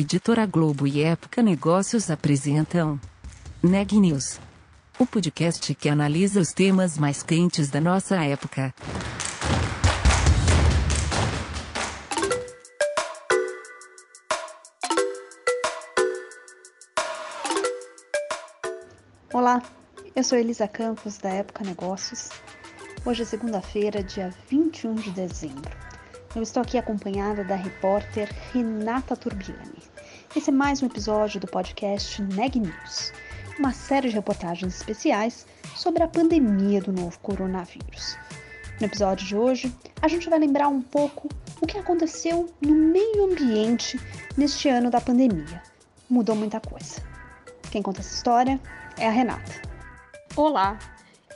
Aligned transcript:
Editora 0.00 0.46
Globo 0.46 0.86
e 0.86 1.02
Época 1.02 1.42
Negócios 1.42 2.08
apresentam 2.08 3.00
Neg 3.60 3.98
News, 3.98 4.38
o 4.96 5.04
podcast 5.04 5.74
que 5.74 5.88
analisa 5.88 6.38
os 6.38 6.52
temas 6.52 6.96
mais 6.96 7.20
quentes 7.24 7.68
da 7.68 7.80
nossa 7.80 8.14
época. 8.24 8.72
Olá, 19.32 19.60
eu 20.14 20.22
sou 20.22 20.38
Elisa 20.38 20.68
Campos 20.68 21.18
da 21.18 21.30
Época 21.30 21.64
Negócios. 21.64 22.28
Hoje 23.04 23.22
é 23.22 23.26
segunda-feira, 23.26 24.00
dia 24.00 24.32
21 24.48 24.94
de 24.94 25.10
dezembro. 25.10 25.87
Eu 26.38 26.42
estou 26.42 26.62
aqui 26.62 26.78
acompanhada 26.78 27.42
da 27.42 27.56
repórter 27.56 28.32
Renata 28.52 29.16
Turbiani. 29.16 29.82
Esse 30.36 30.50
é 30.50 30.52
mais 30.52 30.80
um 30.80 30.86
episódio 30.86 31.40
do 31.40 31.48
podcast 31.48 32.22
Neg 32.22 32.60
News, 32.60 33.12
uma 33.58 33.72
série 33.72 34.08
de 34.08 34.14
reportagens 34.14 34.76
especiais 34.76 35.44
sobre 35.74 36.04
a 36.04 36.06
pandemia 36.06 36.80
do 36.80 36.92
novo 36.92 37.18
coronavírus. 37.18 38.16
No 38.80 38.86
episódio 38.86 39.26
de 39.26 39.36
hoje, 39.36 39.74
a 40.00 40.06
gente 40.06 40.30
vai 40.30 40.38
lembrar 40.38 40.68
um 40.68 40.80
pouco 40.80 41.28
o 41.60 41.66
que 41.66 41.76
aconteceu 41.76 42.48
no 42.60 42.72
meio 42.72 43.32
ambiente 43.32 43.98
neste 44.36 44.68
ano 44.68 44.92
da 44.92 45.00
pandemia. 45.00 45.60
Mudou 46.08 46.36
muita 46.36 46.60
coisa. 46.60 47.02
Quem 47.68 47.82
conta 47.82 47.98
essa 47.98 48.14
história 48.14 48.60
é 48.96 49.08
a 49.08 49.10
Renata. 49.10 49.60
Olá, 50.36 50.78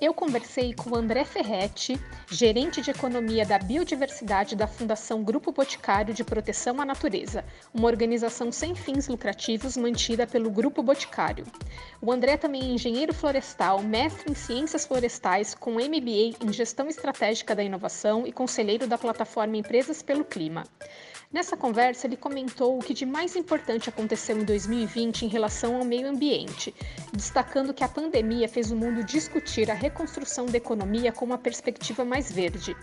eu 0.02 0.12
conversei 0.12 0.74
com 0.74 0.96
André 0.96 1.24
Ferretti, 1.24 1.96
gerente 2.28 2.82
de 2.82 2.90
economia 2.90 3.46
da 3.46 3.56
biodiversidade 3.56 4.56
da 4.56 4.66
Fundação 4.66 5.22
Grupo 5.22 5.52
Boticário 5.52 6.12
de 6.12 6.24
Proteção 6.24 6.80
à 6.80 6.84
Natureza, 6.84 7.44
uma 7.72 7.86
organização 7.86 8.50
sem 8.50 8.74
fins 8.74 9.06
lucrativos 9.06 9.76
mantida 9.76 10.26
pelo 10.26 10.50
Grupo 10.50 10.82
Boticário. 10.82 11.46
O 12.00 12.10
André 12.10 12.36
também 12.36 12.62
é 12.62 12.74
engenheiro 12.74 13.14
florestal, 13.14 13.80
mestre 13.80 14.28
em 14.28 14.34
ciências 14.34 14.84
florestais, 14.84 15.54
com 15.54 15.74
MBA 15.74 16.36
em 16.44 16.52
gestão 16.52 16.88
estratégica 16.88 17.54
da 17.54 17.62
inovação 17.62 18.26
e 18.26 18.32
conselheiro 18.32 18.88
da 18.88 18.98
plataforma 18.98 19.56
Empresas 19.56 20.02
pelo 20.02 20.24
Clima. 20.24 20.64
Nessa 21.32 21.56
conversa, 21.56 22.06
ele 22.06 22.16
comentou 22.16 22.76
o 22.76 22.82
que 22.82 22.92
de 22.92 23.06
mais 23.06 23.34
importante 23.36 23.88
aconteceu 23.88 24.38
em 24.38 24.44
2020 24.44 25.22
em 25.22 25.28
relação 25.28 25.76
ao 25.76 25.84
meio 25.84 26.06
ambiente, 26.06 26.74
destacando 27.10 27.72
que 27.72 27.82
a 27.82 27.88
pandemia 27.88 28.46
fez 28.46 28.70
o 28.70 28.76
mundo 28.76 29.02
discutir 29.02 29.70
a 29.70 29.74
reconstrução 29.74 30.44
da 30.44 30.58
economia 30.58 31.10
com 31.10 31.24
uma 31.24 31.38
perspectiva 31.38 32.04
mais 32.04 32.30
verde. 32.30 32.76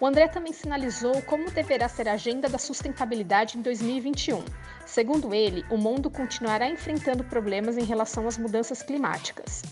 O 0.00 0.06
André 0.06 0.28
também 0.28 0.52
sinalizou 0.52 1.20
como 1.22 1.50
deverá 1.50 1.88
ser 1.88 2.08
a 2.08 2.12
agenda 2.12 2.48
da 2.48 2.56
sustentabilidade 2.56 3.58
em 3.58 3.62
2021. 3.62 4.44
Segundo 4.86 5.34
ele, 5.34 5.64
o 5.68 5.76
mundo 5.76 6.08
continuará 6.08 6.68
enfrentando 6.68 7.24
problemas 7.24 7.76
em 7.76 7.84
relação 7.84 8.28
às 8.28 8.38
mudanças 8.38 8.80
climáticas. 8.80 9.62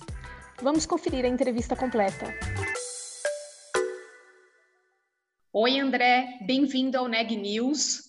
Vamos 0.60 0.84
conferir 0.84 1.24
a 1.24 1.28
entrevista 1.28 1.76
completa. 1.76 2.26
Oi, 5.52 5.78
André, 5.78 6.40
bem-vindo 6.44 6.98
ao 6.98 7.06
Neg 7.06 7.36
News. 7.36 8.05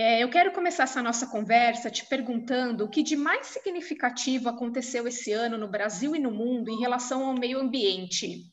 É, 0.00 0.22
eu 0.22 0.30
quero 0.30 0.52
começar 0.52 0.84
essa 0.84 1.02
nossa 1.02 1.26
conversa 1.26 1.90
te 1.90 2.06
perguntando 2.06 2.84
o 2.84 2.88
que 2.88 3.02
de 3.02 3.16
mais 3.16 3.48
significativo 3.48 4.48
aconteceu 4.48 5.08
esse 5.08 5.32
ano 5.32 5.58
no 5.58 5.66
Brasil 5.66 6.14
e 6.14 6.20
no 6.20 6.30
mundo 6.30 6.70
em 6.70 6.78
relação 6.78 7.26
ao 7.26 7.34
meio 7.34 7.58
ambiente. 7.58 8.44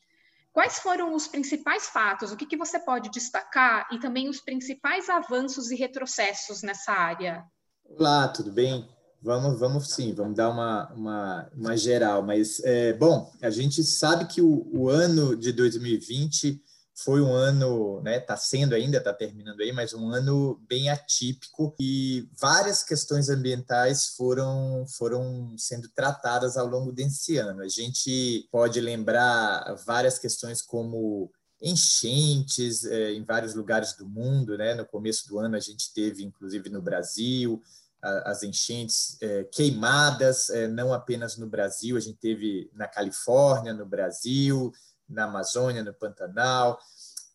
Quais 0.52 0.80
foram 0.80 1.14
os 1.14 1.28
principais 1.28 1.86
fatos? 1.86 2.32
O 2.32 2.36
que, 2.36 2.46
que 2.46 2.56
você 2.56 2.80
pode 2.80 3.12
destacar 3.12 3.86
e 3.92 4.00
também 4.00 4.28
os 4.28 4.40
principais 4.40 5.08
avanços 5.08 5.70
e 5.70 5.76
retrocessos 5.76 6.62
nessa 6.62 6.90
área? 6.90 7.44
Olá, 7.84 8.26
tudo 8.26 8.50
bem? 8.50 8.88
Vamos, 9.22 9.60
vamos 9.60 9.90
sim, 9.94 10.12
vamos 10.12 10.34
dar 10.34 10.50
uma, 10.50 10.92
uma, 10.94 11.50
uma 11.54 11.76
geral. 11.76 12.24
Mas, 12.24 12.58
é, 12.64 12.92
bom, 12.92 13.32
a 13.40 13.50
gente 13.50 13.84
sabe 13.84 14.24
que 14.24 14.42
o, 14.42 14.68
o 14.72 14.88
ano 14.88 15.36
de 15.36 15.52
2020 15.52 16.60
foi 16.98 17.20
um 17.20 17.30
ano, 17.30 18.00
né, 18.00 18.16
está 18.16 18.38
sendo 18.38 18.74
ainda, 18.74 18.96
está 18.96 19.12
terminando 19.12 19.60
aí, 19.60 19.70
mas 19.70 19.92
um 19.92 20.08
ano 20.10 20.58
bem 20.66 20.88
atípico 20.88 21.74
e 21.78 22.26
várias 22.40 22.82
questões 22.82 23.28
ambientais 23.28 24.06
foram, 24.16 24.86
foram 24.88 25.54
sendo 25.58 25.90
tratadas 25.90 26.56
ao 26.56 26.66
longo 26.66 26.90
desse 26.90 27.36
ano. 27.36 27.60
A 27.62 27.68
gente 27.68 28.48
pode 28.50 28.80
lembrar 28.80 29.74
várias 29.84 30.18
questões 30.18 30.62
como 30.62 31.30
enchentes 31.60 32.86
é, 32.86 33.12
em 33.12 33.24
vários 33.24 33.54
lugares 33.54 33.94
do 33.94 34.08
mundo, 34.08 34.56
né? 34.56 34.74
No 34.74 34.86
começo 34.86 35.28
do 35.28 35.38
ano 35.38 35.54
a 35.54 35.60
gente 35.60 35.92
teve, 35.92 36.24
inclusive 36.24 36.70
no 36.70 36.80
Brasil, 36.80 37.62
a, 38.02 38.30
as 38.30 38.42
enchentes 38.42 39.18
é, 39.20 39.44
queimadas, 39.44 40.48
é, 40.48 40.66
não 40.66 40.94
apenas 40.94 41.36
no 41.36 41.46
Brasil, 41.46 41.96
a 41.96 42.00
gente 42.00 42.18
teve 42.18 42.70
na 42.72 42.88
Califórnia, 42.88 43.74
no 43.74 43.84
Brasil, 43.84 44.72
na 45.08 45.24
Amazônia, 45.24 45.82
no 45.82 45.94
Pantanal, 45.94 46.78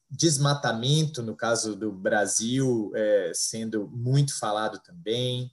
desmatamento, 0.10 1.24
no 1.24 1.36
caso 1.36 1.76
do 1.76 1.92
Brasil, 1.92 2.92
é, 2.94 3.32
sendo 3.34 3.88
muito 3.88 4.38
falado 4.38 4.80
também. 4.80 5.50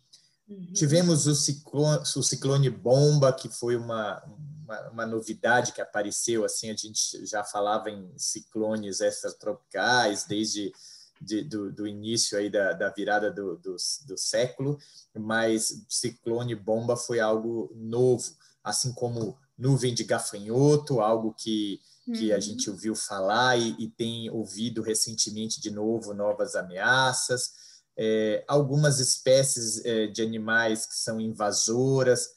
Uhum. 0.48 0.72
Tivemos 0.72 1.26
o 1.26 1.34
ciclone, 1.34 2.02
o 2.16 2.22
ciclone 2.22 2.68
bomba, 2.68 3.32
que 3.32 3.48
foi 3.48 3.76
uma, 3.76 4.20
uma, 4.64 4.90
uma, 4.90 5.06
novidade 5.06 5.72
que 5.72 5.80
apareceu, 5.80 6.44
assim, 6.44 6.70
a 6.70 6.76
gente 6.76 7.24
já 7.24 7.44
falava 7.44 7.88
em 7.90 8.10
ciclones 8.16 9.00
extratropicais 9.00 10.24
desde 10.24 10.72
de, 11.20 11.42
do, 11.42 11.70
do, 11.72 11.86
início 11.86 12.38
aí 12.38 12.48
da, 12.48 12.72
da 12.72 12.90
virada 12.90 13.30
do, 13.30 13.56
do, 13.56 13.76
do 14.06 14.16
século, 14.16 14.78
mas 15.14 15.84
ciclone 15.88 16.54
bomba 16.54 16.96
foi 16.96 17.20
algo 17.20 17.72
novo, 17.74 18.24
assim 18.62 18.92
como 18.92 19.36
nuvem 19.56 19.92
de 19.92 20.04
gafanhoto, 20.04 21.00
algo 21.00 21.34
que 21.34 21.80
que 22.12 22.32
a 22.32 22.36
uhum. 22.36 22.40
gente 22.40 22.70
ouviu 22.70 22.94
falar 22.94 23.56
e, 23.56 23.76
e, 23.78 23.88
tem 23.88 24.30
ouvido 24.30 24.82
recentemente 24.82 25.60
de 25.60 25.70
novo 25.70 26.14
novas 26.14 26.54
ameaças, 26.54 27.50
é, 27.96 28.44
algumas 28.46 29.00
espécies 29.00 29.84
é, 29.84 30.06
de 30.06 30.22
animais 30.22 30.86
que 30.86 30.94
são 30.94 31.20
invasoras, 31.20 32.28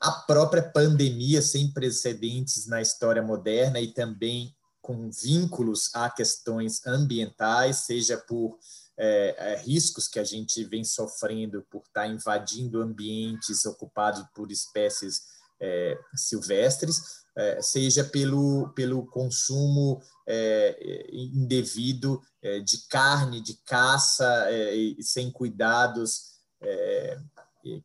a 0.00 0.12
própria 0.12 0.62
pandemia 0.62 1.42
sem 1.42 1.72
precedentes 1.72 2.66
na 2.66 2.80
história 2.80 3.22
moderna 3.22 3.80
e 3.80 3.92
também 3.92 4.54
com 4.80 5.10
vínculos 5.10 5.90
a 5.94 6.08
questões 6.08 6.86
ambientais, 6.86 7.78
seja 7.78 8.16
por 8.16 8.58
é, 8.96 9.34
é 9.38 9.56
riscos 9.60 10.08
que 10.08 10.18
a 10.18 10.24
gente 10.24 10.64
vem 10.64 10.82
sofrendo 10.82 11.64
por 11.70 11.82
estar 11.82 12.06
invadindo 12.06 12.80
ambientes 12.80 13.66
ocupados 13.66 14.24
por 14.34 14.50
espécies 14.50 15.22
é, 15.60 15.98
silvestres, 16.14 17.26
seja 17.60 18.04
pelo, 18.04 18.68
pelo 18.70 19.06
consumo 19.06 20.00
é, 20.26 21.06
indevido 21.10 22.20
é, 22.42 22.60
de 22.60 22.86
carne, 22.88 23.40
de 23.40 23.54
caça, 23.64 24.26
é, 24.50 24.74
sem 25.00 25.30
cuidados 25.30 26.38
é, 26.60 27.18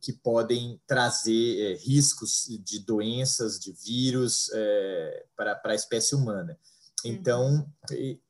que 0.01 0.13
podem 0.13 0.79
trazer 0.85 1.77
riscos 1.77 2.45
de 2.63 2.79
doenças, 2.79 3.59
de 3.59 3.71
vírus 3.71 4.49
para, 5.35 5.55
para 5.55 5.73
a 5.73 5.75
espécie 5.75 6.15
humana. 6.15 6.57
Então, 7.03 7.67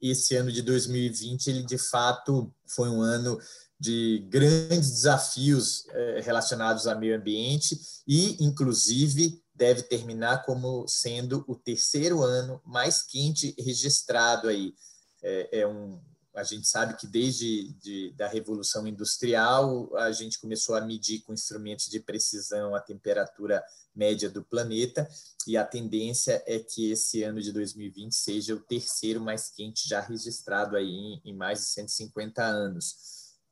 esse 0.01 0.35
ano 0.35 0.51
de 0.51 0.63
2020, 0.63 1.47
ele 1.47 1.63
de 1.63 1.77
fato 1.77 2.51
foi 2.65 2.89
um 2.89 3.01
ano 3.01 3.39
de 3.79 4.25
grandes 4.29 4.89
desafios 4.89 5.85
relacionados 6.23 6.87
ao 6.87 6.97
meio 6.97 7.15
ambiente 7.15 7.79
e, 8.07 8.43
inclusive, 8.43 9.42
deve 9.55 9.83
terminar 9.83 10.43
como 10.45 10.87
sendo 10.87 11.43
o 11.47 11.55
terceiro 11.55 12.21
ano 12.21 12.61
mais 12.65 13.01
quente 13.01 13.55
registrado 13.59 14.47
aí. 14.47 14.73
É, 15.21 15.59
é 15.61 15.67
um, 15.67 16.01
a 16.35 16.43
gente 16.43 16.67
sabe 16.67 16.95
que 16.95 17.05
desde 17.05 17.71
de, 17.73 18.11
da 18.13 18.27
Revolução 18.27 18.87
Industrial 18.87 19.95
a 19.97 20.11
gente 20.11 20.39
começou 20.39 20.75
a 20.75 20.81
medir 20.81 21.21
com 21.21 21.33
instrumentos 21.33 21.85
de 21.85 21.99
precisão 21.99 22.73
a 22.73 22.81
temperatura 22.81 23.63
média 23.95 24.29
do 24.29 24.43
planeta 24.43 25.07
e 25.45 25.55
a 25.55 25.63
tendência 25.63 26.43
é 26.47 26.57
que 26.57 26.91
esse 26.91 27.21
ano 27.21 27.39
de 27.39 27.51
2020 27.51 28.13
seja 28.13 28.55
o 28.55 28.59
terceiro 28.59 29.21
mais 29.21 29.49
quente 29.49 29.87
já 29.87 30.01
registrado 30.01 30.75
aí 30.75 30.89
em, 30.89 31.21
em 31.25 31.33
mais 31.33 31.59
de 31.59 31.65
150 31.65 32.43
anos. 32.43 32.95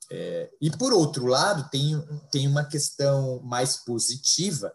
É, 0.10 0.52
e 0.60 0.72
por 0.72 0.92
outro 0.92 1.26
lado 1.28 1.70
tem, 1.70 1.96
tem 2.32 2.48
uma 2.48 2.66
questão 2.66 3.40
mais 3.44 3.78
positiva 3.78 4.74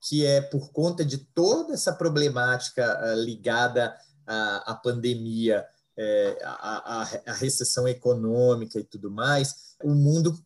que 0.00 0.24
é 0.24 0.40
por 0.40 0.70
conta 0.70 1.04
de 1.04 1.18
toda 1.18 1.74
essa 1.74 1.92
problemática 1.92 2.84
uh, 3.02 3.20
ligada 3.20 3.96
à, 4.26 4.72
à 4.72 4.74
pandemia, 4.74 5.66
é, 5.98 6.38
à, 6.44 7.02
à, 7.26 7.32
recessão 7.32 7.88
econômica 7.88 8.78
e 8.78 8.84
tudo 8.84 9.10
mais, 9.10 9.74
o 9.82 9.94
mundo 9.94 10.38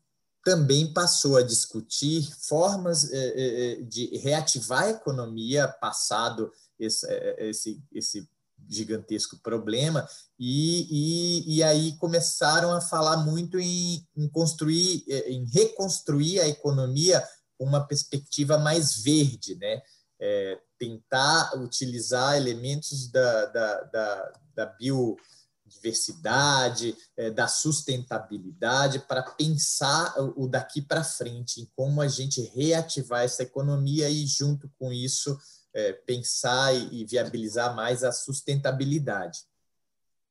também 0.45 0.93
passou 0.93 1.37
a 1.37 1.43
discutir 1.43 2.31
formas 2.47 3.11
é, 3.13 3.17
é, 3.17 3.83
de 3.83 4.17
reativar 4.19 4.85
a 4.85 4.91
economia 4.91 5.67
passado 5.67 6.53
esse, 6.79 7.07
esse, 7.39 7.83
esse 7.93 8.29
gigantesco 8.69 9.39
problema, 9.43 10.09
e, 10.39 10.87
e, 10.89 11.57
e, 11.57 11.63
aí 11.63 11.97
começaram 11.97 12.73
a 12.73 12.81
falar 12.81 13.19
muito 13.19 13.59
em, 13.59 14.07
em 14.17 14.29
construir, 14.29 15.05
em 15.27 15.45
reconstruir 15.47 16.41
a 16.41 16.49
economia 16.49 17.23
uma 17.65 17.87
perspectiva 17.87 18.59
mais 18.59 19.03
verde, 19.03 19.55
né? 19.57 19.83
É, 20.23 20.61
tentar 20.79 21.59
utilizar 21.59 22.37
elementos 22.37 23.11
da, 23.11 23.47
da, 23.47 23.81
da, 23.85 24.33
da 24.55 24.67
biodiversidade, 24.67 26.95
é, 27.17 27.31
da 27.31 27.49
sustentabilidade, 27.49 28.99
para 29.01 29.23
pensar 29.23 30.15
o 30.37 30.47
daqui 30.47 30.83
para 30.83 31.03
frente, 31.03 31.63
em 31.63 31.71
como 31.75 32.03
a 32.03 32.09
gente 32.09 32.43
reativar 32.55 33.23
essa 33.23 33.43
economia 33.43 34.11
e, 34.11 34.27
junto 34.27 34.71
com 34.79 34.93
isso, 34.93 35.39
é, 35.73 35.93
pensar 35.93 36.75
e, 36.75 37.05
viabilizar 37.05 37.75
mais 37.75 38.05
a 38.05 38.13
sustentabilidade. 38.13 39.39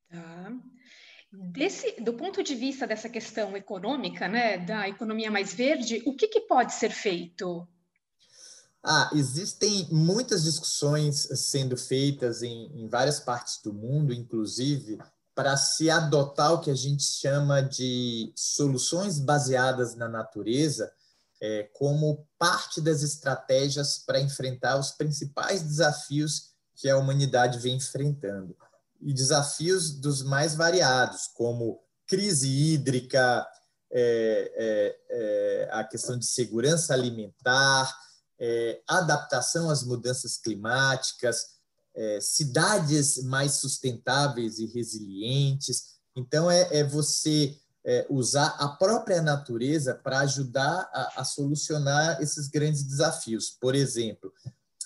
Tá. 0.10 0.52
Desse, 1.32 2.02
do 2.02 2.14
ponto 2.14 2.44
de 2.44 2.56
vista 2.56 2.88
dessa 2.88 3.08
questão 3.08 3.56
econômica, 3.56 4.28
né, 4.28 4.58
da 4.58 4.90
economia 4.90 5.30
mais 5.30 5.54
verde, 5.54 6.02
o 6.06 6.16
que, 6.16 6.28
que 6.28 6.42
pode 6.42 6.74
ser 6.74 6.90
feito? 6.90 7.68
Ah, 8.84 9.12
existem 9.14 9.88
muitas 9.92 10.44
discussões 10.44 11.28
sendo 11.36 11.78
feitas 11.78 12.42
em, 12.42 12.72
em 12.74 12.88
várias 12.88 13.20
partes 13.20 13.62
do 13.62 13.74
mundo, 13.74 14.14
inclusive, 14.14 14.98
para 15.36 15.56
se 15.56 15.90
adotar 15.90 16.54
o 16.54 16.62
que 16.62 16.72
a 16.72 16.76
gente 16.76 17.04
chama 17.04 17.62
de 17.62 18.32
soluções 18.36 19.20
baseadas 19.20 19.96
na 19.96 20.08
natureza, 20.08 20.92
é, 21.42 21.64
como 21.74 22.28
parte 22.38 22.82
das 22.82 23.04
estratégias 23.04 24.00
para 24.00 24.20
enfrentar 24.20 24.78
os 24.78 24.92
principais 24.92 25.62
desafios 25.62 26.50
que 26.76 26.90
a 26.90 26.98
humanidade 26.98 27.60
vem 27.60 27.76
enfrentando. 27.76 28.56
E 29.02 29.14
desafios 29.14 29.92
dos 29.92 30.24
mais 30.24 30.56
variados, 30.56 31.28
como 31.34 31.80
crise 32.06 32.48
hídrica, 32.48 33.48
é, 33.92 34.52
é, 34.56 35.00
é 35.10 35.70
a 35.72 35.84
questão 35.84 36.18
de 36.18 36.26
segurança 36.26 36.94
alimentar, 36.94 37.92
é, 38.40 38.82
adaptação 38.88 39.70
às 39.70 39.84
mudanças 39.84 40.38
climáticas, 40.38 41.60
é, 41.96 42.20
cidades 42.22 43.24
mais 43.24 43.54
sustentáveis 43.54 44.60
e 44.60 44.66
resilientes. 44.68 45.96
Então, 46.16 46.50
é, 46.50 46.68
é 46.72 46.84
você 46.84 47.58
usar 48.08 48.56
a 48.60 48.68
própria 48.68 49.20
natureza 49.20 49.96
para 49.96 50.20
ajudar 50.20 50.88
a, 50.94 51.22
a, 51.22 51.24
solucionar 51.24 52.22
esses 52.22 52.48
grandes 52.48 52.84
desafios. 52.84 53.50
Por 53.50 53.74
exemplo, 53.74 54.32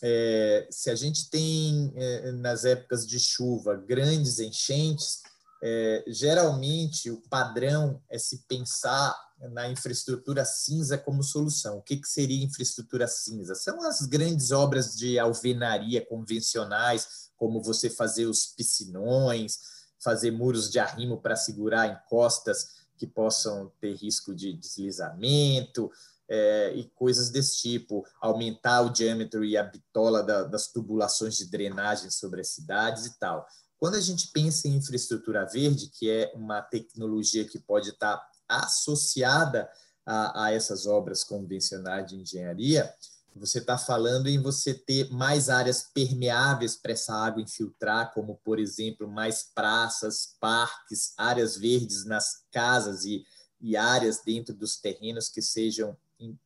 é, 0.06 0.68
se 0.70 0.90
a 0.90 0.96
gente 0.96 1.30
tem 1.30 1.94
é, 1.96 2.32
nas 2.34 2.66
épocas 2.66 3.08
de 3.08 3.18
chuva 3.18 3.74
grandes 3.74 4.38
enchentes, 4.38 5.22
é, 5.64 6.04
geralmente 6.08 7.10
o 7.10 7.22
padrão 7.30 8.04
é 8.10 8.18
se 8.20 8.40
pensar 8.46 9.18
na 9.54 9.70
infraestrutura 9.70 10.44
cinza 10.44 10.98
como 10.98 11.24
solução. 11.24 11.78
O 11.78 11.82
que, 11.82 11.96
que 11.96 12.08
seria 12.08 12.44
infraestrutura 12.44 13.08
cinza? 13.08 13.56
São 13.56 13.82
as 13.82 14.02
grandes 14.02 14.52
obras 14.52 14.94
de 14.94 15.18
alvenaria 15.18 16.06
convencionais, 16.06 17.30
como 17.38 17.64
você 17.64 17.90
fazer 17.90 18.26
os 18.26 18.46
piscinões, 18.46 19.58
fazer 20.04 20.32
muros 20.32 20.70
de 20.70 20.80
arrimo 20.80 21.22
para 21.22 21.38
segurar 21.38 21.88
encostas 21.88 22.84
que 22.98 23.08
possam 23.08 23.72
ter 23.80 23.96
risco 23.96 24.36
de 24.36 24.52
deslizamento 24.52 25.90
é, 26.36 26.74
e 26.76 26.90
coisas 26.96 27.30
desse 27.30 27.62
tipo, 27.62 28.04
aumentar 28.20 28.82
o 28.82 28.90
diâmetro 28.90 29.46
e 29.46 29.56
a 29.56 29.62
bitola 29.62 30.24
da, 30.24 30.44
das 30.44 30.68
tubulações 30.72 31.38
de 31.38 31.46
drenagem 31.46 32.10
sobre 32.10 32.42
as 32.42 32.48
cidades 32.48 33.06
e 33.06 33.20
tal. 33.20 33.46
Quando 33.78 33.96
a 33.96 34.02
gente 34.02 34.32
pensa 34.34 34.68
em 34.68 34.76
infraestrutura 34.76 35.46
verde, 35.46 35.92
que 35.92 36.10
é 36.10 36.34
uma 36.34 36.60
tecnologia 36.60 37.46
que 37.48 37.60
pode 37.60 37.90
estar 37.90 38.20
associada 38.50 39.70
a, 40.04 40.46
a 40.46 40.52
essas 40.52 40.88
obras 40.88 41.24
convencionais 41.24 42.08
de 42.08 42.16
engenharia, 42.16 42.92
você 43.36 43.60
está 43.60 43.78
falando 43.78 44.28
em 44.28 44.42
você 44.42 44.74
ter 44.74 45.12
mais 45.12 45.50
áreas 45.50 45.84
permeáveis 45.94 46.76
para 46.76 46.94
essa 46.94 47.14
água 47.14 47.44
infiltrar, 47.44 48.12
como, 48.12 48.40
por 48.44 48.58
exemplo, 48.58 49.08
mais 49.08 49.44
praças, 49.54 50.36
parques, 50.40 51.14
áreas 51.16 51.58
verdes 51.58 52.06
nas 52.06 52.44
casas 52.52 53.06
e, 53.06 53.24
e 53.62 53.78
áreas 53.78 54.22
dentro 54.24 54.56
dos 54.56 54.78
terrenos 54.78 55.30
que 55.30 55.42
sejam 55.42 55.96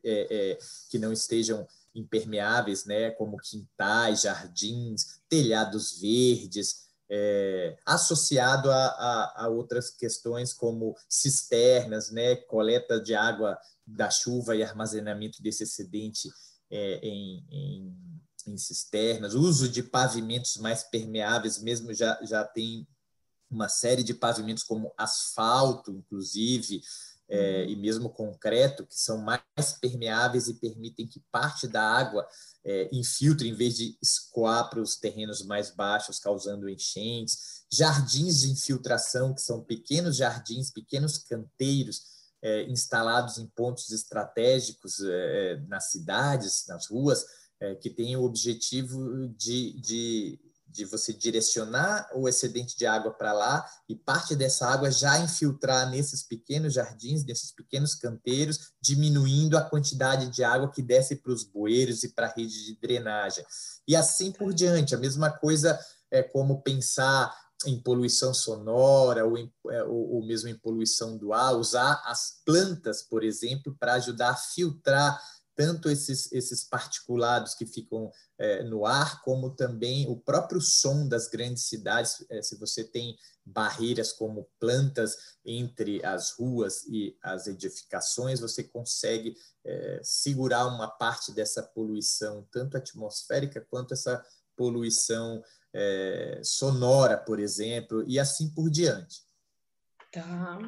é, 0.03 0.27
é, 0.29 0.59
que 0.89 1.00
não 1.00 1.12
estejam 1.12 1.68
impermeáveis, 1.94 2.85
né, 2.85 3.12
como 3.12 3.38
quintais, 3.38 4.21
jardins, 4.21 5.19
telhados 5.27 6.00
verdes, 6.00 6.88
é, 7.09 7.77
associado 7.85 8.69
a, 8.69 8.85
a, 8.85 9.44
a, 9.45 9.47
outras 9.50 9.89
questões 9.89 10.53
como 10.53 10.95
cisternas, 11.07 12.12
né, 12.12 12.35
coleta 12.35 13.00
de 13.00 13.15
água 13.15 13.57
da 13.85 14.09
chuva 14.09 14.56
e 14.56 14.63
armazenamento 14.63 15.41
desse 15.41 15.63
excedente 15.63 16.29
é, 16.69 17.00
em, 17.01 17.45
em, 17.50 18.21
em, 18.47 18.57
cisternas, 18.57 19.33
uso 19.33 19.69
de 19.69 19.81
pavimentos 19.81 20.57
mais 20.57 20.83
permeáveis, 20.83 21.59
mesmo 21.62 21.94
já, 21.94 22.19
já 22.24 22.44
tem 22.44 22.85
uma 23.50 23.69
série 23.69 24.03
de 24.03 24.13
pavimentos 24.13 24.63
como 24.63 24.94
asfalto, 24.97 25.91
inclusive, 25.91 26.81
é, 27.29 27.63
uhum. 27.63 27.69
e 27.69 27.75
mesmo 27.75 28.09
concreto, 28.09 28.85
que 28.85 28.95
são 28.95 29.18
mais 29.18 29.41
permeáveis 29.81 30.47
e 30.47 30.53
permitem 30.53 31.07
que 31.07 31.21
parte 31.31 31.68
da 31.68 31.81
água 31.81 32.27
é, 32.65 32.89
infiltre 32.91 33.47
em 33.47 33.53
vez 33.53 33.75
de 33.75 33.97
escoar 34.01 34.69
para 34.69 34.81
os 34.81 34.95
terrenos 34.95 35.44
mais 35.44 35.71
baixos, 35.71 36.19
causando 36.19 36.69
enchentes. 36.69 37.65
Jardins 37.71 38.41
de 38.41 38.51
infiltração, 38.51 39.33
que 39.33 39.41
são 39.41 39.63
pequenos 39.63 40.15
jardins, 40.18 40.71
pequenos 40.71 41.18
canteiros 41.18 42.18
é, 42.41 42.63
instalados 42.63 43.38
em 43.38 43.47
pontos 43.47 43.89
estratégicos 43.91 45.00
é, 45.01 45.57
nas 45.68 45.91
cidades, 45.91 46.65
nas 46.68 46.88
ruas, 46.88 47.25
é, 47.59 47.75
que 47.75 47.89
têm 47.89 48.15
o 48.15 48.24
objetivo 48.24 49.27
de, 49.29 49.74
de, 49.81 50.39
de 50.69 50.85
você 50.85 51.13
direcionar 51.13 52.09
o 52.13 52.27
excedente 52.27 52.77
de 52.77 52.85
água 52.85 53.11
para 53.11 53.33
lá 53.33 53.65
e 53.87 53.95
parte 53.95 54.35
dessa 54.35 54.67
água 54.67 54.91
já 54.91 55.17
infiltrar 55.19 55.89
nesses 55.89 56.23
pequenos 56.23 56.73
jardins, 56.73 57.23
nesses 57.23 57.51
pequenos 57.51 57.95
canteiros, 57.95 58.73
diminuindo 58.81 59.57
a 59.57 59.61
quantidade 59.61 60.29
de 60.29 60.43
água 60.43 60.71
que 60.71 60.81
desce 60.81 61.15
para 61.15 61.31
os 61.31 61.43
bueiros 61.43 62.03
e 62.03 62.09
para 62.09 62.27
a 62.27 62.33
rede 62.33 62.65
de 62.65 62.79
drenagem. 62.79 63.45
E 63.87 63.95
assim 63.95 64.31
por 64.31 64.53
diante. 64.53 64.93
A 64.93 64.99
mesma 64.99 65.31
coisa 65.31 65.79
é 66.11 66.21
como 66.21 66.61
pensar 66.61 67.33
em 67.65 67.79
poluição 67.79 68.33
sonora 68.33 69.25
ou, 69.25 69.38
em, 69.38 69.51
é, 69.71 69.83
ou, 69.83 70.15
ou 70.15 70.25
mesmo 70.25 70.47
em 70.50 70.55
poluição 70.55 71.17
do 71.17 71.33
ar, 71.33 71.55
usar 71.55 72.01
as 72.05 72.41
plantas, 72.45 73.01
por 73.01 73.24
exemplo, 73.24 73.75
para 73.79 73.93
ajudar 73.93 74.29
a 74.29 74.36
filtrar 74.36 75.19
tanto 75.57 75.89
esses, 75.89 76.31
esses 76.31 76.63
particulados 76.63 77.55
que 77.55 77.65
ficam 77.65 78.11
é, 78.37 78.63
no 78.63 78.85
ar, 78.85 79.23
como 79.23 79.49
também 79.49 80.07
o 80.07 80.15
próprio 80.15 80.61
som 80.61 81.07
das 81.07 81.27
grandes 81.27 81.63
cidades. 81.63 82.23
É, 82.29 82.43
se 82.43 82.55
você 82.59 82.83
tem 82.83 83.17
barreiras 83.43 84.13
como 84.13 84.47
plantas 84.59 85.17
entre 85.43 86.05
as 86.05 86.31
ruas 86.31 86.83
e 86.85 87.17
as 87.23 87.47
edificações, 87.47 88.39
você 88.39 88.63
consegue 88.63 89.35
é, 89.65 89.99
segurar 90.03 90.67
uma 90.67 90.87
parte 90.87 91.31
dessa 91.31 91.63
poluição, 91.63 92.47
tanto 92.51 92.77
atmosférica 92.77 93.65
quanto 93.67 93.95
essa 93.95 94.23
poluição 94.55 95.43
é, 95.73 96.39
sonora, 96.43 97.17
por 97.17 97.39
exemplo, 97.39 98.03
e 98.07 98.19
assim 98.19 98.53
por 98.53 98.69
diante. 98.69 99.26
Tá. 100.17 100.59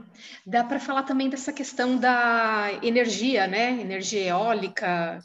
Dá 0.46 0.64
para 0.64 0.80
falar 0.80 1.04
também 1.04 1.28
dessa 1.28 1.52
questão 1.52 1.98
da 1.98 2.72
energia, 2.84 3.48
né? 3.48 3.82
Energia 3.82 4.28
eólica. 4.28 5.24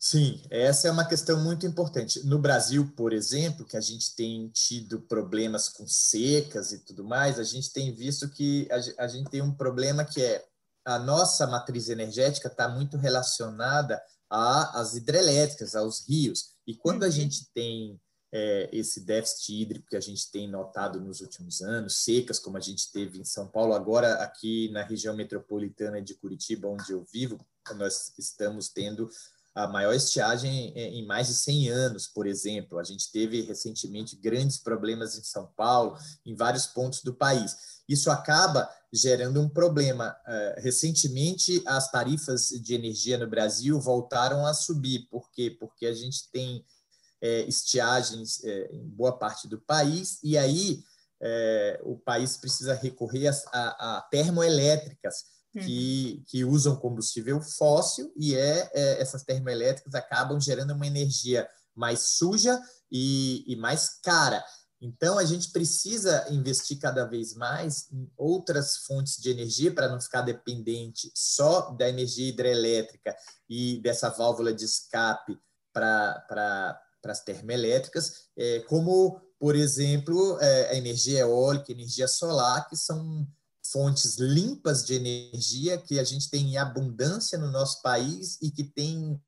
Sim, 0.00 0.42
essa 0.50 0.88
é 0.88 0.90
uma 0.90 1.04
questão 1.04 1.44
muito 1.44 1.66
importante. 1.66 2.26
No 2.26 2.38
Brasil, 2.38 2.90
por 2.96 3.12
exemplo, 3.12 3.66
que 3.66 3.76
a 3.76 3.80
gente 3.80 4.16
tem 4.16 4.48
tido 4.48 5.02
problemas 5.02 5.68
com 5.68 5.86
secas 5.86 6.72
e 6.72 6.82
tudo 6.82 7.04
mais, 7.04 7.38
a 7.38 7.44
gente 7.44 7.70
tem 7.70 7.94
visto 7.94 8.26
que 8.30 8.66
a, 8.98 9.06
gente 9.06 9.30
tem 9.30 9.42
um 9.42 9.54
problema 9.54 10.02
que 10.02 10.22
é 10.22 10.42
a 10.84 10.98
nossa 10.98 11.46
matriz 11.46 11.90
energética 11.90 12.48
está 12.48 12.68
muito 12.70 12.96
relacionada 12.96 14.02
às 14.30 14.94
hidrelétricas, 14.94 15.76
aos 15.76 16.08
rios. 16.08 16.54
E 16.66 16.74
quando 16.74 17.02
a 17.02 17.06
uhum. 17.06 17.12
gente 17.12 17.52
tem 17.52 18.00
é, 18.32 18.70
esse 18.72 19.00
déficit 19.00 19.60
hídrico 19.60 19.88
que 19.88 19.96
a 19.96 20.00
gente 20.00 20.30
tem 20.30 20.48
notado 20.48 20.98
nos 21.00 21.20
últimos 21.20 21.60
anos, 21.60 21.98
secas 21.98 22.38
como 22.38 22.56
a 22.56 22.60
gente 22.60 22.90
teve 22.90 23.20
em 23.20 23.24
São 23.24 23.46
Paulo, 23.46 23.74
agora 23.74 24.14
aqui 24.22 24.70
na 24.72 24.82
região 24.82 25.14
metropolitana 25.14 26.00
de 26.00 26.14
Curitiba, 26.14 26.68
onde 26.68 26.92
eu 26.92 27.04
vivo, 27.12 27.38
nós 27.76 28.12
estamos 28.18 28.68
tendo 28.68 29.08
a 29.54 29.68
maior 29.68 29.92
estiagem 29.92 30.72
em 30.74 31.04
mais 31.04 31.28
de 31.28 31.34
100 31.34 31.68
anos, 31.68 32.06
por 32.06 32.26
exemplo. 32.26 32.78
A 32.78 32.84
gente 32.84 33.12
teve 33.12 33.42
recentemente 33.42 34.16
grandes 34.16 34.56
problemas 34.56 35.18
em 35.18 35.22
São 35.22 35.46
Paulo, 35.54 35.96
em 36.24 36.34
vários 36.34 36.66
pontos 36.66 37.02
do 37.02 37.12
país. 37.12 37.82
Isso 37.86 38.10
acaba 38.10 38.66
gerando 38.90 39.42
um 39.42 39.48
problema. 39.48 40.16
É, 40.26 40.60
recentemente, 40.60 41.62
as 41.66 41.90
tarifas 41.90 42.48
de 42.48 42.74
energia 42.74 43.18
no 43.18 43.26
Brasil 43.26 43.78
voltaram 43.78 44.46
a 44.46 44.54
subir. 44.54 45.06
Por 45.10 45.30
quê? 45.30 45.50
Porque 45.50 45.84
a 45.84 45.92
gente 45.92 46.30
tem 46.30 46.64
é, 47.22 47.42
estiagens 47.42 48.42
é, 48.42 48.68
em 48.72 48.88
boa 48.88 49.16
parte 49.16 49.46
do 49.46 49.60
país, 49.60 50.18
e 50.22 50.36
aí 50.36 50.82
é, 51.22 51.80
o 51.84 51.96
país 51.96 52.36
precisa 52.36 52.74
recorrer 52.74 53.28
a, 53.28 53.32
a, 53.52 53.98
a 53.98 54.02
termoelétricas, 54.10 55.30
que, 55.52 56.16
uhum. 56.16 56.24
que, 56.26 56.44
usam 56.44 56.76
combustível 56.76 57.40
fóssil, 57.40 58.12
e 58.16 58.34
é, 58.34 58.70
é, 58.72 59.00
essas 59.00 59.22
termoelétricas 59.22 59.94
acabam 59.94 60.40
gerando 60.40 60.72
uma 60.72 60.86
energia 60.86 61.48
mais 61.74 62.00
suja 62.00 62.60
e, 62.90 63.44
e 63.46 63.54
mais 63.54 64.00
cara. 64.02 64.42
Então, 64.80 65.16
a 65.16 65.24
gente 65.24 65.52
precisa 65.52 66.26
investir 66.30 66.78
cada 66.80 67.04
vez 67.04 67.34
mais 67.34 67.86
em 67.92 68.10
outras 68.16 68.78
fontes 68.78 69.16
de 69.16 69.30
energia 69.30 69.72
para 69.72 69.88
não 69.88 70.00
ficar 70.00 70.22
dependente 70.22 71.12
só 71.14 71.70
da 71.70 71.88
energia 71.88 72.30
hidrelétrica 72.30 73.14
e 73.48 73.80
dessa 73.80 74.08
válvula 74.08 74.52
de 74.52 74.64
escape 74.64 75.38
para 75.72 76.81
as 77.10 77.24
termoelétricas, 77.24 78.28
é, 78.36 78.60
como, 78.60 79.20
por 79.40 79.56
exemplo, 79.56 80.38
é, 80.40 80.70
a 80.70 80.74
energia 80.76 81.20
eólica, 81.20 81.72
energia 81.72 82.06
solar, 82.06 82.68
que 82.68 82.76
são 82.76 83.26
fontes 83.64 84.16
limpas 84.18 84.84
de 84.84 84.94
energia 84.94 85.78
que 85.78 85.98
a 85.98 86.04
gente 86.04 86.30
tem 86.30 86.52
em 86.52 86.58
abundância 86.58 87.38
no 87.38 87.50
nosso 87.50 87.80
país 87.82 88.38
e 88.40 88.50
que 88.50 88.62
tem 88.62 89.20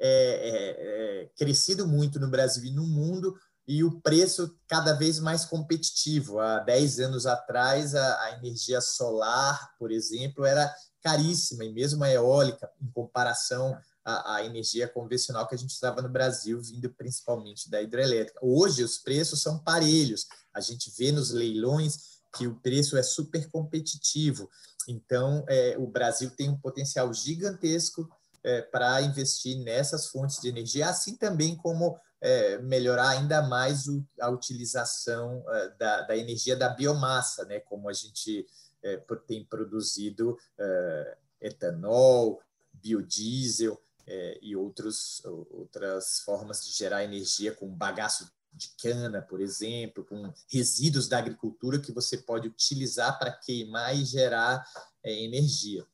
é, 0.00 0.10
é, 0.10 1.22
é 1.24 1.30
crescido 1.36 1.86
muito 1.86 2.20
no 2.20 2.30
Brasil 2.30 2.64
e 2.64 2.70
no 2.70 2.86
mundo 2.86 3.34
e 3.68 3.84
o 3.84 4.00
preço 4.00 4.56
cada 4.66 4.94
vez 4.94 5.20
mais 5.20 5.44
competitivo. 5.44 6.40
Há 6.40 6.60
10 6.60 7.00
anos 7.00 7.26
atrás, 7.26 7.94
a, 7.94 8.22
a, 8.22 8.32
energia 8.38 8.80
solar, 8.80 9.74
por 9.78 9.92
exemplo, 9.92 10.46
era 10.46 10.74
caríssima, 11.02 11.64
e 11.64 11.72
mesmo 11.72 12.02
a 12.02 12.10
eólica, 12.10 12.70
em 12.80 12.90
comparação 12.90 13.76
à, 14.08 14.36
à 14.36 14.44
energia 14.44 14.88
convencional 14.88 15.46
que 15.46 15.54
a 15.54 15.58
gente 15.58 15.74
usava 15.74 16.00
no 16.00 16.08
Brasil, 16.08 16.58
vindo 16.62 16.88
principalmente 16.90 17.70
da 17.70 17.82
hidrelétrica. 17.82 18.40
Hoje, 18.42 18.82
os 18.82 18.96
preços 18.96 19.42
são 19.42 19.58
parelhos. 19.58 20.26
A 20.54 20.60
gente 20.60 20.90
vê 20.96 21.12
nos 21.12 21.30
leilões 21.30 22.18
que 22.34 22.46
o 22.46 22.56
preço 22.56 22.96
é 22.96 23.02
super 23.02 23.50
competitivo. 23.50 24.48
Então, 24.88 25.44
é, 25.46 25.76
o 25.78 25.86
Brasil 25.86 26.30
tem 26.30 26.48
um 26.48 26.56
potencial 26.56 27.12
gigantesco 27.12 28.08
é, 28.42 28.62
para 28.62 29.02
investir 29.02 29.58
nessas 29.58 30.06
fontes 30.06 30.40
de 30.40 30.48
energia, 30.48 30.88
assim 30.88 31.14
também 31.14 31.54
como 31.54 31.98
é, 32.20 32.58
melhorar 32.58 33.10
ainda 33.10 33.42
mais 33.42 33.86
o, 33.88 34.02
a 34.20 34.30
utilização 34.30 35.44
é, 35.48 35.68
da, 35.78 36.00
da, 36.02 36.16
energia 36.16 36.56
da 36.56 36.70
biomassa, 36.70 37.44
né, 37.44 37.60
como 37.60 37.88
a 37.88 37.92
gente 37.92 38.46
é, 38.82 38.96
tem 39.26 39.44
produzido 39.44 40.36
é, 40.58 41.16
etanol, 41.42 42.40
biodiesel 42.72 43.78
é, 44.08 44.38
e 44.40 44.56
outros, 44.56 45.22
outras 45.50 46.20
formas 46.20 46.64
de 46.64 46.72
gerar 46.72 47.04
energia 47.04 47.52
com 47.52 47.68
bagaço 47.68 48.30
de 48.50 48.70
cana, 48.80 49.20
por 49.20 49.40
exemplo, 49.40 50.04
com 50.04 50.32
resíduos 50.50 51.08
da 51.08 51.18
agricultura 51.18 51.78
que 51.78 51.92
você 51.92 52.16
pode 52.16 52.48
utilizar 52.48 53.18
para 53.18 53.32
queimar 53.32 53.94
e 53.94 54.04
gerar 54.04 54.64
energia. 55.04 55.86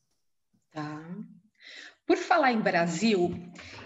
Tá. 0.71 1.05
Por 2.07 2.17
falar 2.17 2.53
em 2.53 2.61
Brasil, 2.61 3.31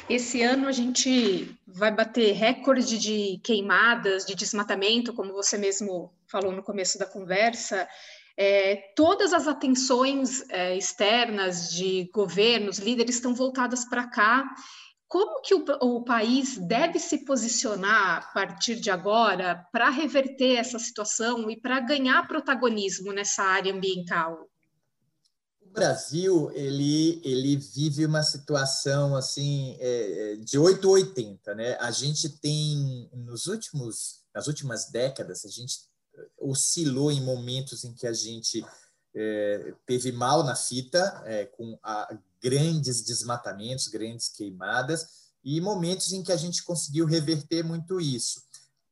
esse 0.10 0.42
ano 0.42 0.68
a 0.68 0.72
gente 0.72 1.58
vai 1.66 1.90
bater 1.90 2.34
recorde 2.34 3.00
de 3.00 3.40
queimadas, 3.44 4.26
de 4.26 4.36
desmatamento, 4.36 5.14
como 5.14 5.34
você 5.34 5.58
mesmo 5.58 6.14
falou 6.28 6.52
no 6.52 6.62
começo 6.62 7.00
da 7.00 7.06
conversa. 7.06 7.88
É, 8.42 8.94
todas 8.96 9.34
as 9.34 9.48
atenções 9.48 10.50
é, 10.50 10.78
externas 10.78 11.72
de 11.72 12.10
governos, 12.14 12.78
líderes 12.78 13.16
estão 13.16 13.36
voltadas 13.36 13.84
para 13.84 14.08
cá. 14.08 14.50
Como 15.10 15.42
que 15.42 15.54
o, 15.54 15.66
o, 15.82 16.06
país 16.06 16.56
deve 16.56 17.00
se 17.00 17.26
posicionar 17.26 18.20
a 18.20 18.34
partir 18.34 18.78
de 18.78 18.90
agora 18.90 19.68
para 19.74 19.90
reverter 19.90 20.56
essa 20.56 20.80
situação 20.80 21.52
e 21.52 21.60
para 21.60 21.82
ganhar 21.82 22.26
protagonismo 22.30 23.12
nessa 23.12 23.44
área 23.44 23.74
ambiental? 23.74 24.50
O 25.62 25.72
Brasil 25.72 26.50
ele, 26.54 27.20
ele 27.26 27.58
vive 27.58 28.06
uma 28.06 28.24
situação 28.24 29.18
assim 29.18 29.76
é, 29.82 30.32
é 30.32 30.36
de 30.38 30.58
880, 30.58 31.56
né? 31.56 31.76
A 31.82 31.92
gente 31.92 32.30
tem 32.40 33.10
nos 33.14 33.48
últimos 33.48 34.24
nas 34.34 34.48
últimas 34.48 34.90
décadas 34.90 35.44
a 35.44 35.50
gente 35.50 35.90
oscilou 36.38 37.12
em 37.12 37.22
momentos 37.22 37.84
em 37.84 37.94
que 37.94 38.08
a 38.08 38.14
gente 38.14 38.66
é, 39.16 39.74
teve 39.86 40.12
mal 40.12 40.44
na 40.44 40.56
fita 40.56 41.22
é, 41.26 41.46
com 41.46 41.78
a, 41.84 42.18
grandes 42.42 43.02
desmatamentos, 43.02 43.88
grandes 43.88 44.30
queimadas 44.30 45.30
e 45.44 45.60
momentos 45.60 46.12
em 46.14 46.24
que 46.24 46.32
a 46.32 46.38
gente 46.38 46.64
conseguiu 46.64 47.06
reverter 47.06 47.64
muito 47.64 48.00
isso. 48.00 48.44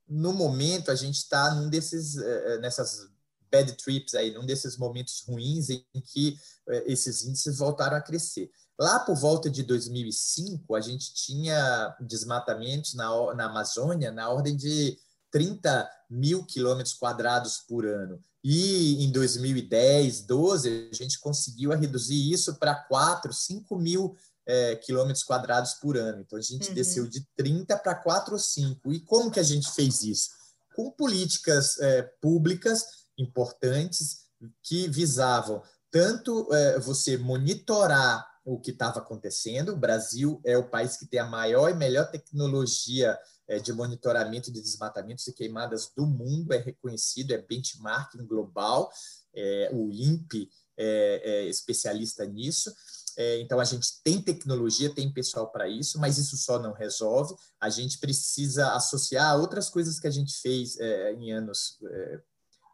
No 0.07 0.33
momento 0.33 0.91
a 0.91 0.95
gente 0.95 1.17
está 1.17 1.53
num 1.53 1.69
desses 1.69 2.17
é, 2.17 2.55
é, 2.55 2.57
nessas 2.59 3.09
bad 3.51 3.71
trips 3.73 4.13
aí, 4.13 4.33
num 4.33 4.45
desses 4.45 4.77
momentos 4.77 5.23
ruins 5.27 5.69
em 5.69 5.85
que 6.03 6.37
eh, 6.67 6.83
esses 6.87 7.23
índices 7.23 7.57
voltaram 7.57 7.95
a 7.95 8.01
crescer. 8.01 8.51
Lá 8.77 8.99
por 8.99 9.15
volta 9.15 9.49
de 9.49 9.63
2005, 9.63 10.75
a 10.75 10.81
gente 10.81 11.13
tinha 11.13 11.95
desmatamentos 11.99 12.93
na, 12.93 13.33
na 13.33 13.45
Amazônia 13.45 14.11
na 14.11 14.29
ordem 14.29 14.55
de 14.55 14.97
30 15.31 15.89
mil 16.09 16.43
quilômetros 16.45 16.93
quadrados 16.93 17.59
por 17.67 17.85
ano. 17.85 18.19
E 18.43 19.03
em 19.03 19.11
2010, 19.11 20.21
12, 20.21 20.89
a 20.91 20.95
gente 20.95 21.19
conseguiu 21.19 21.71
reduzir 21.71 22.31
isso 22.31 22.55
para 22.55 22.75
4, 22.75 23.33
5 23.33 23.77
mil 23.77 24.15
é, 24.45 24.75
quilômetros 24.75 25.23
quadrados 25.23 25.73
por 25.73 25.97
ano. 25.97 26.21
Então, 26.21 26.39
a 26.39 26.41
gente 26.41 26.69
uhum. 26.69 26.75
desceu 26.75 27.07
de 27.07 27.27
30 27.35 27.77
para 27.77 27.95
4 27.95 28.33
ou 28.33 28.39
5. 28.39 28.93
E 28.93 28.99
como 29.01 29.29
que 29.29 29.39
a 29.39 29.43
gente 29.43 29.69
fez 29.71 30.03
isso? 30.03 30.29
Com 30.75 30.91
políticas 30.91 31.77
é, 31.79 32.03
públicas 32.21 32.85
importantes 33.17 34.27
que 34.63 34.87
visavam 34.87 35.61
tanto 35.91 36.47
é, 36.53 36.79
você 36.79 37.17
monitorar 37.17 38.25
o 38.45 38.59
que 38.59 38.71
estava 38.71 38.99
acontecendo. 38.99 39.73
O 39.73 39.77
Brasil 39.77 40.39
é 40.45 40.57
o 40.57 40.69
país 40.69 40.95
que 40.95 41.05
tem 41.05 41.19
a 41.19 41.25
maior 41.25 41.69
e 41.69 41.73
melhor 41.73 42.09
tecnologia 42.09 43.17
de 43.63 43.71
monitoramento 43.71 44.51
de 44.51 44.61
desmatamentos 44.61 45.25
e 45.27 45.33
queimadas 45.33 45.89
do 45.95 46.05
mundo, 46.05 46.53
é 46.53 46.57
reconhecido, 46.57 47.31
é 47.31 47.37
benchmarking 47.37 48.25
global. 48.25 48.91
É, 49.33 49.69
o 49.71 49.89
INPE 49.91 50.49
é, 50.75 51.21
é 51.23 51.45
especialista 51.45 52.25
nisso. 52.25 52.73
É, 53.17 53.39
então, 53.39 53.59
a 53.59 53.63
gente 53.63 54.01
tem 54.03 54.21
tecnologia, 54.21 54.93
tem 54.93 55.11
pessoal 55.11 55.49
para 55.49 55.67
isso, 55.67 55.97
mas 55.97 56.17
isso 56.17 56.35
só 56.37 56.59
não 56.59 56.73
resolve. 56.73 57.33
A 57.59 57.69
gente 57.69 57.99
precisa 57.99 58.73
associar 58.73 59.39
outras 59.39 59.69
coisas 59.69 59.99
que 59.99 60.07
a 60.07 60.11
gente 60.11 60.39
fez 60.41 60.77
é, 60.79 61.13
em 61.13 61.31
anos 61.31 61.79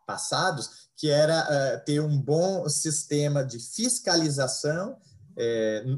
passados, 0.05 0.89
que 0.97 1.09
era 1.09 1.79
ter 1.85 2.01
um 2.01 2.19
bom 2.19 2.67
sistema 2.67 3.41
de 3.45 3.57
fiscalização 3.57 4.97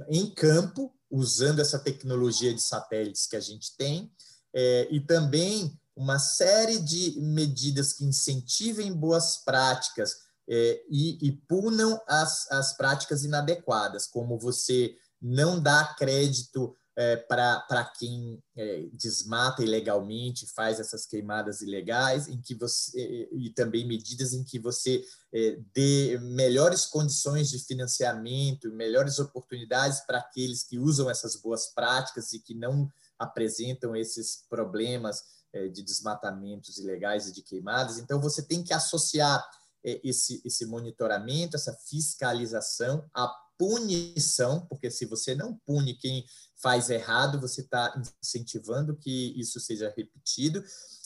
em 0.07 0.29
campo, 0.31 0.93
usando 1.09 1.59
essa 1.59 1.79
tecnologia 1.79 2.53
de 2.53 2.61
satélites 2.61 3.25
que 3.25 3.35
a 3.35 3.39
gente 3.39 3.75
tem, 3.75 4.11
uh, 4.55 4.87
e 4.89 4.99
também 4.99 5.77
uma 5.95 6.19
série 6.19 6.79
de 6.79 7.19
medidas 7.19 7.93
que 7.93 8.05
incentivem 8.05 8.93
boas 8.93 9.37
práticas 9.37 10.25
e, 10.47 11.17
e 11.25 11.31
punam 11.47 11.99
as, 12.05 12.51
as 12.51 12.75
práticas 12.75 13.23
inadequadas, 13.23 14.05
como 14.05 14.37
você 14.37 14.93
não 15.21 15.59
dar 15.59 15.95
crédito 15.95 16.75
é, 16.97 17.17
para 17.17 17.91
quem 17.99 18.41
é, 18.55 18.87
desmata 18.93 19.61
ilegalmente, 19.61 20.47
faz 20.47 20.79
essas 20.79 21.05
queimadas 21.05 21.61
ilegais, 21.61 22.29
em 22.29 22.39
que 22.41 22.55
você 22.55 23.27
e 23.33 23.49
também 23.49 23.85
medidas 23.85 24.31
em 24.31 24.43
que 24.45 24.57
você 24.57 25.03
é, 25.33 25.59
dê 25.73 26.17
melhores 26.21 26.85
condições 26.85 27.49
de 27.49 27.59
financiamento, 27.59 28.71
melhores 28.71 29.19
oportunidades 29.19 29.99
para 30.01 30.19
aqueles 30.19 30.63
que 30.63 30.79
usam 30.79 31.09
essas 31.09 31.35
boas 31.35 31.67
práticas 31.73 32.31
e 32.31 32.39
que 32.39 32.53
não 32.53 32.89
apresentam 33.19 33.95
esses 33.95 34.43
problemas 34.49 35.23
é, 35.53 35.67
de 35.67 35.81
desmatamentos 35.81 36.77
ilegais 36.77 37.27
e 37.27 37.33
de 37.33 37.41
queimadas. 37.41 37.97
Então, 37.97 38.19
você 38.19 38.41
tem 38.41 38.63
que 38.63 38.73
associar 38.73 39.43
é, 39.83 40.01
esse, 40.03 40.41
esse 40.43 40.65
monitoramento, 40.65 41.55
essa 41.55 41.73
fiscalização 41.87 43.07
à 43.13 43.33
punição, 43.57 44.65
porque 44.67 44.91
se 44.91 45.05
você 45.05 45.33
não 45.33 45.57
pune 45.65 45.93
quem 45.93 46.25
faz 46.61 46.89
errado, 46.89 47.39
você 47.39 47.61
está 47.61 47.93
incentivando 48.21 48.97
que 48.97 49.33
isso 49.39 49.59
seja 49.59 49.93
repetido, 49.95 50.63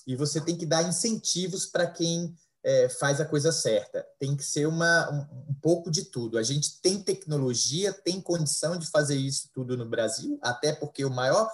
e 0.08 0.16
você 0.16 0.42
tem 0.42 0.58
que 0.58 0.66
dar 0.66 0.82
incentivos 0.82 1.66
para 1.66 1.86
quem 1.86 2.36
é, 2.64 2.90
faz 2.90 3.22
a 3.22 3.26
coisa 3.26 3.52
certa. 3.52 4.06
Tem 4.20 4.36
que 4.36 4.44
ser 4.44 4.68
uma, 4.68 5.10
um, 5.12 5.52
um, 5.52 5.54
pouco 5.62 5.92
de 5.92 6.06
tudo. 6.06 6.38
A 6.38 6.44
gente 6.44 6.82
tem 6.82 7.02
tecnologia, 7.02 7.94
tem 7.94 8.20
condição 8.20 8.78
de 8.78 8.88
fazer 8.88 9.16
isso 9.16 9.50
tudo 9.54 9.78
no 9.78 9.88
Brasil, 9.88 10.40
até 10.42 10.74
porque 10.74 11.06
o 11.06 11.10
maior 11.10 11.50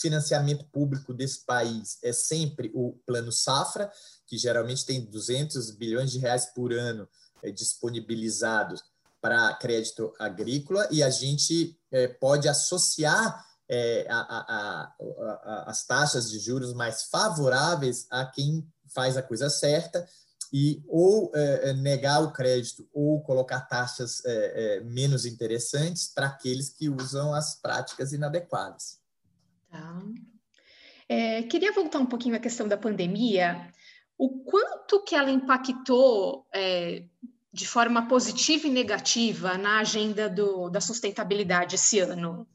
financiamento 0.00 0.64
público 0.66 1.12
desse 1.12 1.44
país 1.44 1.98
é 2.02 2.12
sempre 2.12 2.70
o 2.74 2.98
Plano 3.06 3.30
Safra, 3.30 3.90
que 4.26 4.38
geralmente 4.38 4.86
tem 4.86 5.04
200 5.04 5.70
bilhões 5.72 6.10
de 6.10 6.18
reais 6.18 6.46
por 6.46 6.72
ano 6.72 7.08
é, 7.42 7.50
disponibilizados 7.50 8.82
para 9.20 9.54
crédito 9.54 10.14
agrícola, 10.18 10.88
e 10.90 11.02
a 11.02 11.10
gente 11.10 11.78
é, 11.90 12.08
pode 12.08 12.48
associar 12.48 13.44
é, 13.68 14.06
a, 14.08 14.18
a, 14.18 14.94
a, 14.96 15.70
as 15.70 15.84
taxas 15.86 16.30
de 16.30 16.38
juros 16.38 16.72
mais 16.72 17.04
favoráveis 17.04 18.06
a 18.10 18.24
quem 18.24 18.66
faz 18.92 19.16
a 19.16 19.22
coisa 19.22 19.48
certa 19.48 20.08
e 20.52 20.82
ou 20.88 21.30
é, 21.34 21.70
é 21.70 21.72
negar 21.74 22.22
o 22.22 22.32
crédito 22.32 22.88
ou 22.92 23.22
colocar 23.22 23.60
taxas 23.60 24.24
é, 24.24 24.78
é 24.78 24.80
menos 24.80 25.24
interessantes 25.24 26.08
para 26.08 26.26
aqueles 26.26 26.70
que 26.70 26.88
usam 26.88 27.32
as 27.32 27.54
práticas 27.54 28.12
inadequadas. 28.12 28.99
Tá. 29.70 30.02
É, 31.08 31.42
queria 31.44 31.72
voltar 31.72 31.98
um 31.98 32.06
pouquinho 32.06 32.36
à 32.36 32.38
questão 32.38 32.68
da 32.68 32.76
pandemia. 32.76 33.72
O 34.16 34.44
quanto 34.44 35.02
que 35.02 35.14
ela 35.14 35.30
impactou 35.30 36.46
é, 36.54 37.04
de 37.52 37.66
forma 37.66 38.06
positiva 38.06 38.66
e 38.66 38.70
negativa 38.70 39.56
na 39.56 39.80
agenda 39.80 40.28
do, 40.28 40.68
da 40.68 40.80
sustentabilidade 40.80 41.74
esse 41.74 41.98
ano? 41.98 42.46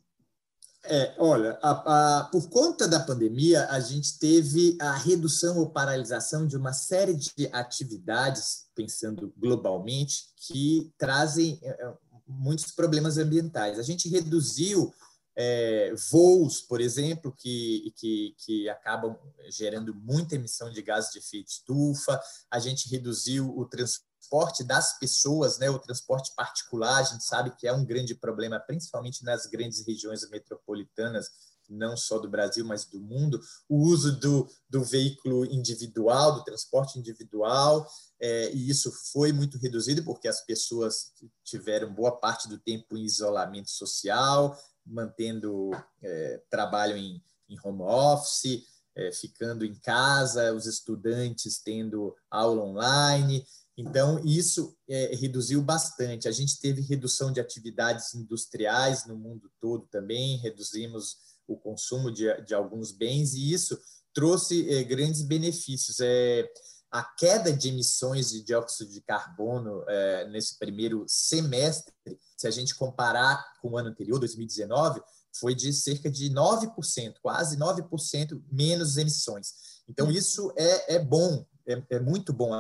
É, 0.88 1.16
olha, 1.18 1.58
a, 1.64 2.20
a, 2.20 2.24
por 2.26 2.48
conta 2.48 2.88
da 2.88 3.00
pandemia, 3.00 3.68
a 3.72 3.80
gente 3.80 4.20
teve 4.20 4.78
a 4.80 4.94
redução 4.94 5.58
ou 5.58 5.70
paralisação 5.70 6.46
de 6.46 6.56
uma 6.56 6.74
série 6.74 7.16
de 7.16 7.50
atividades, 7.52 8.68
pensando 8.76 9.34
globalmente, 9.36 10.26
que 10.38 10.94
trazem 10.98 11.60
é, 11.64 11.70
é, 11.70 11.94
muitos 12.28 12.72
problemas 12.72 13.18
ambientais. 13.18 13.80
A 13.80 13.84
gente 13.84 14.08
reduziu 14.08 14.94
é, 15.36 15.94
voos, 16.12 16.62
por 16.62 16.80
exemplo, 16.80 17.34
que, 17.38 17.94
que, 17.98 18.36
que 18.38 18.70
acabam 18.70 19.18
gerando 19.50 19.94
muita 19.94 20.36
emissão 20.36 20.72
de 20.72 20.82
gases 20.82 21.12
de 21.12 21.20
efeito 21.20 21.50
estufa, 21.50 22.20
a 22.50 22.60
gente 22.60 22.90
reduziu 22.90 23.56
o 23.58 23.66
transporte 23.66 24.64
das 24.64 24.98
pessoas, 24.98 25.60
né, 25.60 25.70
o 25.70 25.80
transporte 25.80 26.34
particular, 26.36 27.00
a 27.00 27.04
gente 27.04 27.24
sabe 27.24 27.56
que 27.58 27.68
é 27.68 27.74
um 27.74 27.86
grande 27.86 28.16
problema, 28.16 28.60
principalmente 28.60 29.24
nas 29.24 29.46
grandes 29.46 29.86
regiões 29.86 30.28
metropolitanas, 30.30 31.30
não 31.70 31.96
só 31.96 32.20
do 32.20 32.30
Brasil, 32.30 32.66
mas 32.66 32.86
do 32.86 33.00
mundo, 33.00 33.40
o 33.68 33.78
uso 33.84 34.20
do, 34.20 34.48
do 34.70 34.84
veículo 34.84 35.46
individual, 35.46 36.36
do 36.36 36.44
transporte 36.44 37.00
individual, 37.00 37.88
é, 38.20 38.52
e 38.54 38.70
isso 38.70 38.92
foi 39.12 39.32
muito 39.32 39.58
reduzido 39.58 40.04
porque 40.04 40.28
as 40.28 40.46
pessoas 40.46 41.12
tiveram 41.44 41.94
boa 41.94 42.12
parte 42.12 42.48
do 42.48 42.58
tempo 42.58 42.98
em 42.98 43.04
isolamento 43.04 43.70
social, 43.70 44.58
mantendo 44.86 45.72
é, 46.02 46.42
trabalho 46.50 46.96
em, 46.96 47.22
em 47.50 47.58
home 47.64 47.82
office, 47.82 48.64
é, 48.96 49.12
ficando 49.12 49.66
em 49.66 49.76
casa, 49.76 50.54
os 50.54 50.66
estudantes 50.66 51.60
tendo 51.60 52.16
aula 52.32 52.64
online. 52.64 53.46
Então, 53.78 54.24
isso 54.24 54.76
é, 54.88 55.14
reduziu 55.16 55.62
bastante. 55.62 56.28
A 56.30 56.32
gente 56.32 56.60
teve 56.60 56.82
redução 56.82 57.32
de 57.32 57.42
atividades 57.42 58.16
industriais 58.16 59.06
no 59.06 59.18
mundo 59.18 59.52
todo 59.60 59.86
também, 59.88 60.38
reduzimos 60.38 61.18
o 61.48 61.58
consumo 61.58 62.12
de, 62.12 62.42
de 62.44 62.54
alguns 62.54 62.92
bens, 62.92 63.34
e 63.34 63.52
isso 63.52 63.80
trouxe 64.14 64.70
é, 64.70 64.84
grandes 64.84 65.22
benefícios. 65.22 66.00
É, 66.00 66.48
a 66.92 67.04
queda 67.04 67.52
de 67.52 67.70
emissões 67.70 68.30
de 68.30 68.42
dióxido 68.42 68.90
de 68.92 69.02
carbono 69.02 69.84
é, 69.88 70.30
nesse 70.30 70.58
primeiro 70.58 71.04
semestre, 71.08 71.94
se 72.38 72.48
a 72.48 72.52
gente 72.52 72.74
comparar 72.76 73.44
com 73.62 73.72
o 73.72 73.78
ano 73.78 73.90
anterior, 73.90 74.18
2019, 74.20 75.02
foi 75.38 75.54
de 75.54 75.74
cerca 75.74 76.10
de 76.10 76.30
9%, 76.30 77.16
quase 77.22 77.58
9% 77.58 78.42
menos 78.50 78.96
emissões. 78.96 79.54
Então, 79.90 80.10
isso 80.10 80.54
é, 80.56 80.96
é 80.96 81.00
bom, 81.00 81.46
é, 81.68 81.84
é 81.90 82.00
muito 82.00 82.32
bom 82.32 82.54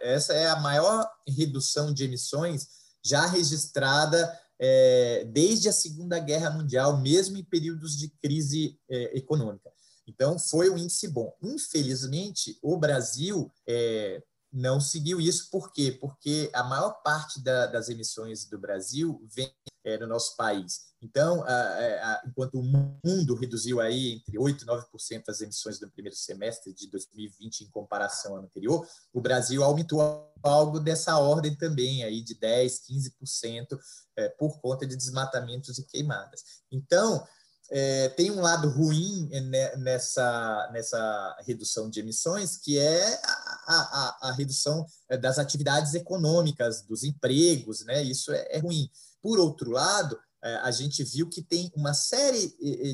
essa 0.00 0.32
é 0.32 0.48
a 0.48 0.56
maior 0.56 1.08
redução 1.26 1.92
de 1.92 2.04
emissões 2.04 2.66
já 3.04 3.26
registrada 3.26 4.38
é, 4.58 5.24
desde 5.30 5.68
a 5.68 5.72
Segunda 5.72 6.18
Guerra 6.18 6.50
Mundial, 6.50 7.00
mesmo 7.00 7.36
em 7.36 7.44
períodos 7.44 7.96
de 7.96 8.08
crise 8.22 8.78
é, 8.88 9.16
econômica. 9.16 9.70
Então, 10.06 10.38
foi 10.38 10.70
um 10.70 10.78
índice 10.78 11.06
bom. 11.08 11.32
Infelizmente, 11.42 12.58
o 12.62 12.76
Brasil 12.78 13.52
é, 13.66 14.22
não 14.52 14.80
seguiu 14.80 15.20
isso. 15.20 15.50
Por 15.50 15.72
quê? 15.72 15.96
Porque 16.00 16.50
a 16.54 16.64
maior 16.64 17.02
parte 17.02 17.42
da, 17.42 17.66
das 17.66 17.88
emissões 17.88 18.46
do 18.46 18.58
Brasil 18.58 19.22
vem 19.34 19.52
é, 19.84 19.98
no 19.98 20.06
nosso 20.06 20.34
país. 20.36 20.87
Então, 21.00 21.44
a, 21.44 21.52
a, 21.52 22.22
enquanto 22.26 22.58
o 22.58 22.62
mundo 23.04 23.34
reduziu 23.34 23.80
aí 23.80 24.14
entre 24.14 24.36
8% 24.36 24.62
e 24.62 24.66
9% 24.66 25.22
as 25.28 25.40
emissões 25.40 25.78
do 25.78 25.90
primeiro 25.90 26.16
semestre 26.16 26.72
de 26.72 26.90
2020 26.90 27.60
em 27.60 27.70
comparação 27.70 28.36
ao 28.36 28.42
anterior, 28.42 28.86
o 29.12 29.20
Brasil 29.20 29.62
aumentou 29.62 30.00
algo 30.42 30.80
dessa 30.80 31.16
ordem 31.18 31.54
também, 31.54 32.02
aí 32.02 32.20
de 32.22 32.34
10%, 32.34 32.80
15% 33.22 33.78
é, 34.16 34.28
por 34.30 34.60
conta 34.60 34.86
de 34.86 34.96
desmatamentos 34.96 35.78
e 35.78 35.84
queimadas. 35.84 36.42
Então, 36.70 37.24
é, 37.70 38.08
tem 38.10 38.30
um 38.30 38.40
lado 38.40 38.68
ruim 38.70 39.28
nessa, 39.76 40.70
nessa 40.72 41.36
redução 41.46 41.90
de 41.90 42.00
emissões, 42.00 42.56
que 42.56 42.78
é 42.78 43.20
a, 43.66 44.18
a, 44.22 44.28
a 44.28 44.32
redução 44.32 44.86
é, 45.08 45.18
das 45.18 45.38
atividades 45.38 45.94
econômicas, 45.94 46.82
dos 46.82 47.04
empregos, 47.04 47.84
né? 47.84 48.02
isso 48.02 48.32
é, 48.32 48.48
é 48.50 48.58
ruim. 48.58 48.90
Por 49.20 49.38
outro 49.38 49.70
lado, 49.70 50.16
é, 50.16 50.27
a 50.42 50.70
gente 50.70 51.02
viu 51.02 51.28
que 51.28 51.42
tem 51.42 51.72
uma 51.74 51.92
série 51.94 52.48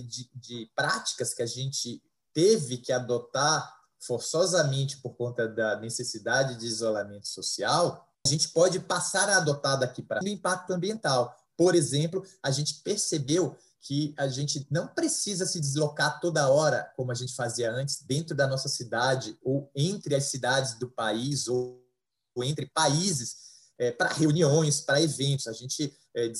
de, 0.08 0.30
de 0.34 0.70
práticas 0.74 1.34
que 1.34 1.42
a 1.42 1.46
gente 1.46 2.02
teve 2.32 2.78
que 2.78 2.92
adotar 2.92 3.72
forçosamente 4.06 4.98
por 4.98 5.16
conta 5.16 5.48
da 5.48 5.80
necessidade 5.80 6.56
de 6.56 6.66
isolamento 6.66 7.26
social, 7.26 8.06
a 8.26 8.28
gente 8.28 8.48
pode 8.48 8.80
passar 8.80 9.28
a 9.28 9.36
adotar 9.36 9.78
daqui 9.78 10.02
para 10.02 10.22
o 10.22 10.28
impacto 10.28 10.72
ambiental. 10.72 11.34
Por 11.56 11.74
exemplo, 11.74 12.22
a 12.42 12.50
gente 12.50 12.82
percebeu 12.82 13.56
que 13.80 14.14
a 14.16 14.26
gente 14.28 14.66
não 14.70 14.88
precisa 14.88 15.44
se 15.44 15.60
deslocar 15.60 16.18
toda 16.20 16.48
hora, 16.48 16.90
como 16.96 17.12
a 17.12 17.14
gente 17.14 17.34
fazia 17.34 17.70
antes, 17.70 18.02
dentro 18.02 18.34
da 18.34 18.46
nossa 18.46 18.68
cidade 18.68 19.38
ou 19.42 19.70
entre 19.74 20.14
as 20.14 20.24
cidades 20.24 20.78
do 20.78 20.88
país 20.88 21.48
ou, 21.48 21.84
ou 22.34 22.42
entre 22.42 22.66
países 22.66 23.36
é, 23.78 23.90
para 23.90 24.08
reuniões, 24.08 24.80
para 24.80 25.02
eventos. 25.02 25.46
A 25.46 25.52
gente 25.52 25.94
é, 26.16 26.32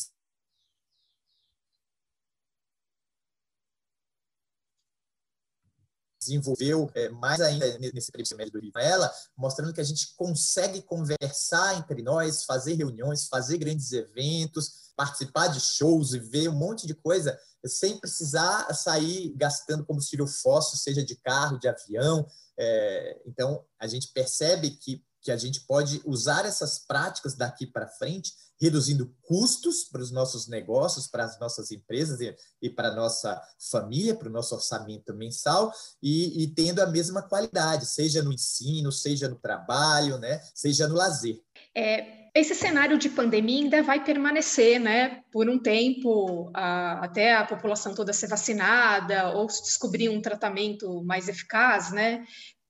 desenvolveu 6.24 6.90
é, 6.94 7.08
mais 7.08 7.40
ainda 7.40 7.66
nesse 7.78 8.10
primeiro 8.10 8.28
semestre 8.28 8.60
do 8.60 8.78
ela, 8.78 9.12
mostrando 9.36 9.72
que 9.72 9.80
a 9.80 9.84
gente 9.84 10.14
consegue 10.16 10.82
conversar 10.82 11.78
entre 11.78 12.02
nós, 12.02 12.44
fazer 12.44 12.74
reuniões, 12.74 13.26
fazer 13.26 13.58
grandes 13.58 13.92
eventos, 13.92 14.92
participar 14.96 15.48
de 15.48 15.60
shows 15.60 16.14
e 16.14 16.18
ver 16.18 16.48
um 16.48 16.54
monte 16.54 16.86
de 16.86 16.94
coisa 16.94 17.38
sem 17.66 17.98
precisar 17.98 18.72
sair 18.74 19.32
gastando 19.36 19.84
combustível 19.84 20.26
fóssil, 20.26 20.78
seja 20.78 21.04
de 21.04 21.16
carro, 21.16 21.58
de 21.58 21.68
avião. 21.68 22.26
É, 22.58 23.22
então, 23.26 23.64
a 23.78 23.86
gente 23.86 24.08
percebe 24.12 24.70
que, 24.70 25.02
que 25.24 25.32
a 25.32 25.36
gente 25.38 25.60
pode 25.60 26.02
usar 26.04 26.44
essas 26.44 26.78
práticas 26.78 27.34
daqui 27.34 27.66
para 27.66 27.88
frente, 27.88 28.30
reduzindo 28.60 29.12
custos 29.22 29.84
para 29.84 30.02
os 30.02 30.10
nossos 30.10 30.46
negócios, 30.46 31.06
para 31.06 31.24
as 31.24 31.40
nossas 31.40 31.70
empresas 31.70 32.20
e, 32.20 32.36
e 32.60 32.68
para 32.68 32.88
a 32.88 32.94
nossa 32.94 33.40
família, 33.70 34.14
para 34.14 34.28
o 34.28 34.32
nosso 34.32 34.54
orçamento 34.54 35.14
mensal, 35.14 35.72
e, 36.02 36.42
e 36.42 36.46
tendo 36.48 36.80
a 36.80 36.86
mesma 36.86 37.22
qualidade, 37.22 37.86
seja 37.86 38.22
no 38.22 38.32
ensino, 38.32 38.92
seja 38.92 39.26
no 39.26 39.36
trabalho, 39.36 40.18
né, 40.18 40.40
seja 40.54 40.86
no 40.86 40.94
lazer. 40.94 41.40
É, 41.74 42.24
esse 42.34 42.54
cenário 42.54 42.98
de 42.98 43.08
pandemia 43.08 43.62
ainda 43.62 43.82
vai 43.82 44.04
permanecer, 44.04 44.80
né, 44.80 45.22
por 45.32 45.48
um 45.48 45.58
tempo, 45.58 46.50
a, 46.52 47.04
até 47.04 47.32
a 47.32 47.44
população 47.44 47.94
toda 47.94 48.12
ser 48.12 48.26
vacinada 48.26 49.30
ou 49.30 49.48
se 49.48 49.62
descobrir 49.62 50.08
um 50.08 50.20
tratamento 50.20 51.02
mais 51.04 51.28
eficaz, 51.28 51.92
né? 51.92 52.24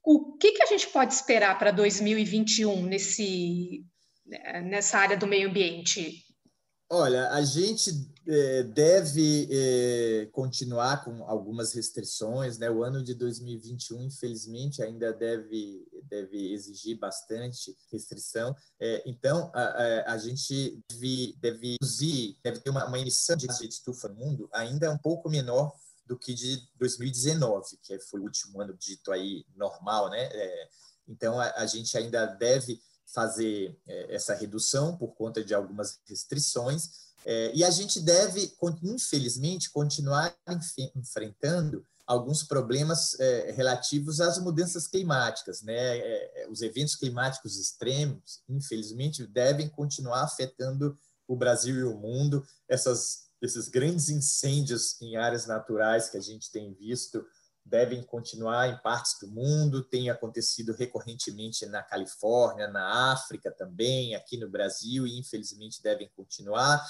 O 0.04 0.36
que, 0.36 0.52
que 0.52 0.62
a 0.62 0.66
gente 0.66 0.86
pode 0.88 1.14
esperar 1.14 1.58
para 1.58 1.70
2021 1.70 2.82
nesse, 2.82 3.84
nessa 4.64 4.98
área 4.98 5.16
do 5.16 5.26
meio 5.26 5.48
ambiente? 5.48 6.22
Olha, 6.90 7.30
a 7.30 7.42
gente 7.42 7.90
é, 8.28 8.62
deve 8.62 9.48
é, 9.50 10.26
continuar 10.26 11.02
com 11.02 11.24
algumas 11.24 11.72
restrições, 11.72 12.58
né? 12.58 12.70
O 12.70 12.84
ano 12.84 13.02
de 13.02 13.14
2021, 13.14 14.02
infelizmente, 14.02 14.82
ainda 14.82 15.10
deve, 15.10 15.82
deve 16.04 16.52
exigir 16.52 16.98
bastante 16.98 17.74
restrição. 17.90 18.54
É, 18.78 19.02
então, 19.06 19.50
a, 19.54 19.62
a, 19.62 20.12
a, 20.12 20.18
gente 20.18 20.78
deve, 20.90 21.34
deve 21.40 21.76
deve 22.44 22.60
ter 22.60 22.68
uma, 22.68 22.86
uma 22.86 22.98
emissão 22.98 23.36
de 23.36 23.46
gás 23.46 23.58
de 23.58 23.68
estufa 23.68 24.08
no 24.08 24.16
mundo 24.16 24.48
ainda 24.52 24.90
um 24.92 24.98
pouco 24.98 25.30
menor 25.30 25.74
do 26.06 26.18
que 26.18 26.34
de 26.34 26.62
2019, 26.76 27.78
que 27.82 27.98
foi 28.00 28.20
o 28.20 28.24
último 28.24 28.60
ano 28.60 28.74
dito 28.74 29.10
aí 29.10 29.44
normal, 29.56 30.10
né? 30.10 30.24
É, 30.32 30.68
então, 31.08 31.38
a, 31.40 31.52
a 31.56 31.66
gente 31.66 31.96
ainda 31.96 32.26
deve 32.26 32.80
fazer 33.06 33.78
é, 33.86 34.14
essa 34.14 34.34
redução 34.34 34.96
por 34.96 35.14
conta 35.14 35.44
de 35.44 35.54
algumas 35.54 36.00
restrições, 36.06 37.04
é, 37.24 37.52
e 37.54 37.64
a 37.64 37.70
gente 37.70 38.00
deve, 38.00 38.54
infelizmente, 38.82 39.70
continuar 39.70 40.36
enfrentando 40.94 41.86
alguns 42.06 42.42
problemas 42.42 43.18
é, 43.18 43.50
relativos 43.52 44.20
às 44.20 44.38
mudanças 44.38 44.86
climáticas. 44.86 45.62
Né? 45.62 46.00
Os 46.50 46.60
eventos 46.60 46.94
climáticos 46.96 47.56
extremos, 47.56 48.42
infelizmente, 48.46 49.26
devem 49.26 49.70
continuar 49.70 50.22
afetando 50.22 50.98
o 51.26 51.34
Brasil 51.34 51.76
e 51.76 51.84
o 51.84 51.96
mundo. 51.96 52.46
Essas 52.68 53.23
esses 53.44 53.68
grandes 53.68 54.08
incêndios 54.08 55.00
em 55.00 55.16
áreas 55.16 55.46
naturais 55.46 56.08
que 56.08 56.16
a 56.16 56.20
gente 56.20 56.50
tem 56.50 56.72
visto 56.72 57.24
devem 57.64 58.02
continuar 58.02 58.68
em 58.68 58.76
partes 58.82 59.18
do 59.20 59.28
mundo, 59.28 59.82
tem 59.82 60.10
acontecido 60.10 60.74
recorrentemente 60.74 61.64
na 61.66 61.82
Califórnia, 61.82 62.68
na 62.68 63.12
África 63.12 63.50
também, 63.50 64.14
aqui 64.14 64.36
no 64.36 64.50
Brasil, 64.50 65.06
e 65.06 65.18
infelizmente 65.18 65.82
devem 65.82 66.10
continuar, 66.14 66.84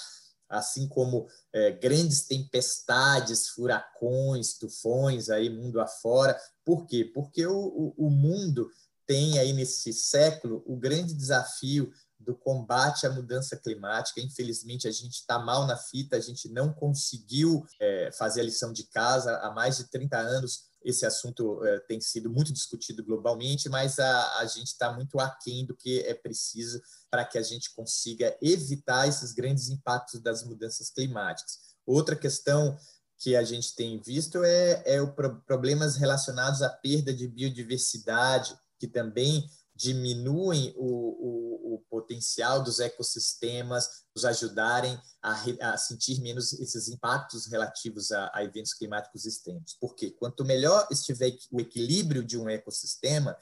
assim 0.48 0.88
como 0.88 1.28
é, 1.52 1.70
grandes 1.70 2.26
tempestades, 2.26 3.48
furacões, 3.50 4.54
tufões 4.54 5.30
aí 5.30 5.48
mundo 5.48 5.80
afora. 5.80 6.36
Por 6.64 6.86
quê? 6.86 7.04
Porque 7.04 7.46
o, 7.46 7.56
o, 7.56 8.06
o 8.06 8.10
mundo 8.10 8.68
tem 9.06 9.38
aí 9.38 9.52
nesse 9.52 9.92
século 9.92 10.62
o 10.66 10.76
grande 10.76 11.14
desafio 11.14 11.92
do 12.24 12.34
combate 12.34 13.06
à 13.06 13.10
mudança 13.10 13.56
climática. 13.56 14.20
Infelizmente, 14.20 14.88
a 14.88 14.90
gente 14.90 15.14
está 15.14 15.38
mal 15.38 15.66
na 15.66 15.76
fita, 15.76 16.16
a 16.16 16.20
gente 16.20 16.48
não 16.48 16.72
conseguiu 16.72 17.64
é, 17.80 18.10
fazer 18.12 18.40
a 18.40 18.44
lição 18.44 18.72
de 18.72 18.84
casa. 18.84 19.37
Há 19.38 19.50
mais 19.50 19.76
de 19.76 19.84
30 19.90 20.16
anos, 20.16 20.64
esse 20.84 21.06
assunto 21.06 21.64
é, 21.64 21.80
tem 21.80 22.00
sido 22.00 22.30
muito 22.30 22.52
discutido 22.52 23.02
globalmente, 23.02 23.68
mas 23.68 23.98
a, 23.98 24.38
a 24.38 24.46
gente 24.46 24.68
está 24.68 24.92
muito 24.92 25.18
aquém 25.18 25.64
do 25.64 25.76
que 25.76 26.00
é 26.00 26.14
preciso 26.14 26.80
para 27.10 27.24
que 27.24 27.38
a 27.38 27.42
gente 27.42 27.74
consiga 27.74 28.37
evitar 28.42 29.08
esses 29.08 29.32
grandes 29.32 29.68
impactos 29.68 30.20
das 30.20 30.44
mudanças 30.44 30.90
climáticas. 30.90 31.58
Outra 31.87 32.16
questão 32.16 32.76
que 33.18 33.34
a 33.34 33.42
gente 33.42 33.74
tem 33.74 34.00
visto 34.00 34.44
é, 34.44 34.82
é 34.84 35.00
o 35.00 35.12
pro, 35.14 35.40
problemas 35.42 35.96
relacionados 35.96 36.60
à 36.60 36.68
perda 36.68 37.14
de 37.14 37.26
biodiversidade, 37.26 38.54
que 38.78 38.87
também 38.87 39.48
diminuem 39.74 40.72
o, 40.76 40.87
o, 40.87 41.74
o, 41.74 41.84
potencial 41.90 42.62
dos 42.62 42.78
ecossistemas, 42.78 44.04
nos 44.14 44.24
ajudarem 44.24 45.00
a, 45.20 45.72
a, 45.72 45.76
sentir 45.76 46.20
menos 46.20 46.52
esses 46.52 46.88
impactos 46.88 47.46
relativos 47.46 48.12
a, 48.12 48.30
a, 48.32 48.44
eventos 48.44 48.74
climáticos 48.74 49.26
extremos. 49.26 49.76
Porque 49.80 50.10
quanto 50.12 50.44
melhor 50.44 50.87
estiver 50.90 51.37
o 51.50 51.60
equilíbrio 51.60 52.22
de 52.24 52.38
um 52.38 52.48
ecossistema 52.48 53.37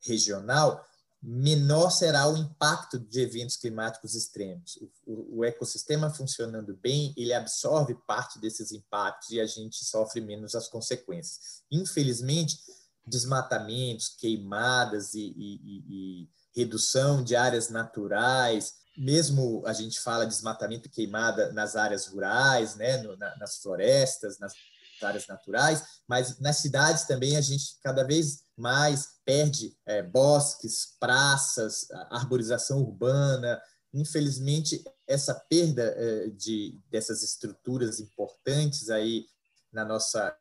regional, 0.00 0.84
menor 1.22 1.90
será 1.90 2.28
o 2.28 2.36
impacto 2.36 2.98
de 2.98 3.20
eventos 3.20 3.56
climáticos 3.56 4.14
extremos. 4.14 4.78
O, 5.06 5.38
o 5.38 5.44
ecossistema 5.44 6.10
funcionando 6.10 6.76
bem, 6.76 7.14
ele 7.16 7.32
absorve 7.32 7.94
parte 8.06 8.40
desses 8.40 8.72
impactos 8.72 9.30
e 9.30 9.40
a 9.40 9.46
gente 9.46 9.84
sofre 9.84 10.20
menos 10.20 10.54
as 10.54 10.68
consequências. 10.68 11.62
Infelizmente, 11.70 12.58
desmatamentos, 13.06 14.08
queimadas 14.08 15.14
e, 15.14 15.32
e, 15.36 15.84
e, 15.88 16.28
redução 16.54 17.22
de 17.22 17.36
áreas 17.36 17.68
naturais, 17.68 18.74
mesmo 18.96 19.62
a 19.66 19.72
gente 19.74 20.00
fala 20.00 20.26
desmatamento 20.26 20.88
e 20.88 20.90
queimada 20.90 21.52
nas 21.52 21.76
áreas 21.76 22.06
rurais, 22.06 22.76
né, 22.76 22.96
no, 22.98 23.16
na, 23.16 23.36
nas 23.36 23.58
florestas, 23.58 24.38
nas 24.38 24.54
áreas 25.02 25.26
naturais, 25.26 25.82
mas 26.08 26.40
nas 26.40 26.56
cidades 26.56 27.04
também 27.04 27.36
a 27.36 27.40
gente 27.40 27.78
cada 27.82 28.02
vez 28.02 28.44
mais 28.56 29.16
perde 29.24 29.76
é, 29.84 30.02
bosques, 30.02 30.96
praças, 30.98 31.86
arborização 32.10 32.80
urbana. 32.80 33.60
Infelizmente, 33.92 34.82
essa 35.06 35.34
perda 35.34 35.82
é, 35.82 36.28
de, 36.28 36.80
dessas 36.90 37.22
estruturas 37.22 38.00
importantes 38.00 38.88
aí 38.88 39.26
na 39.70 39.84
nossa 39.84 40.34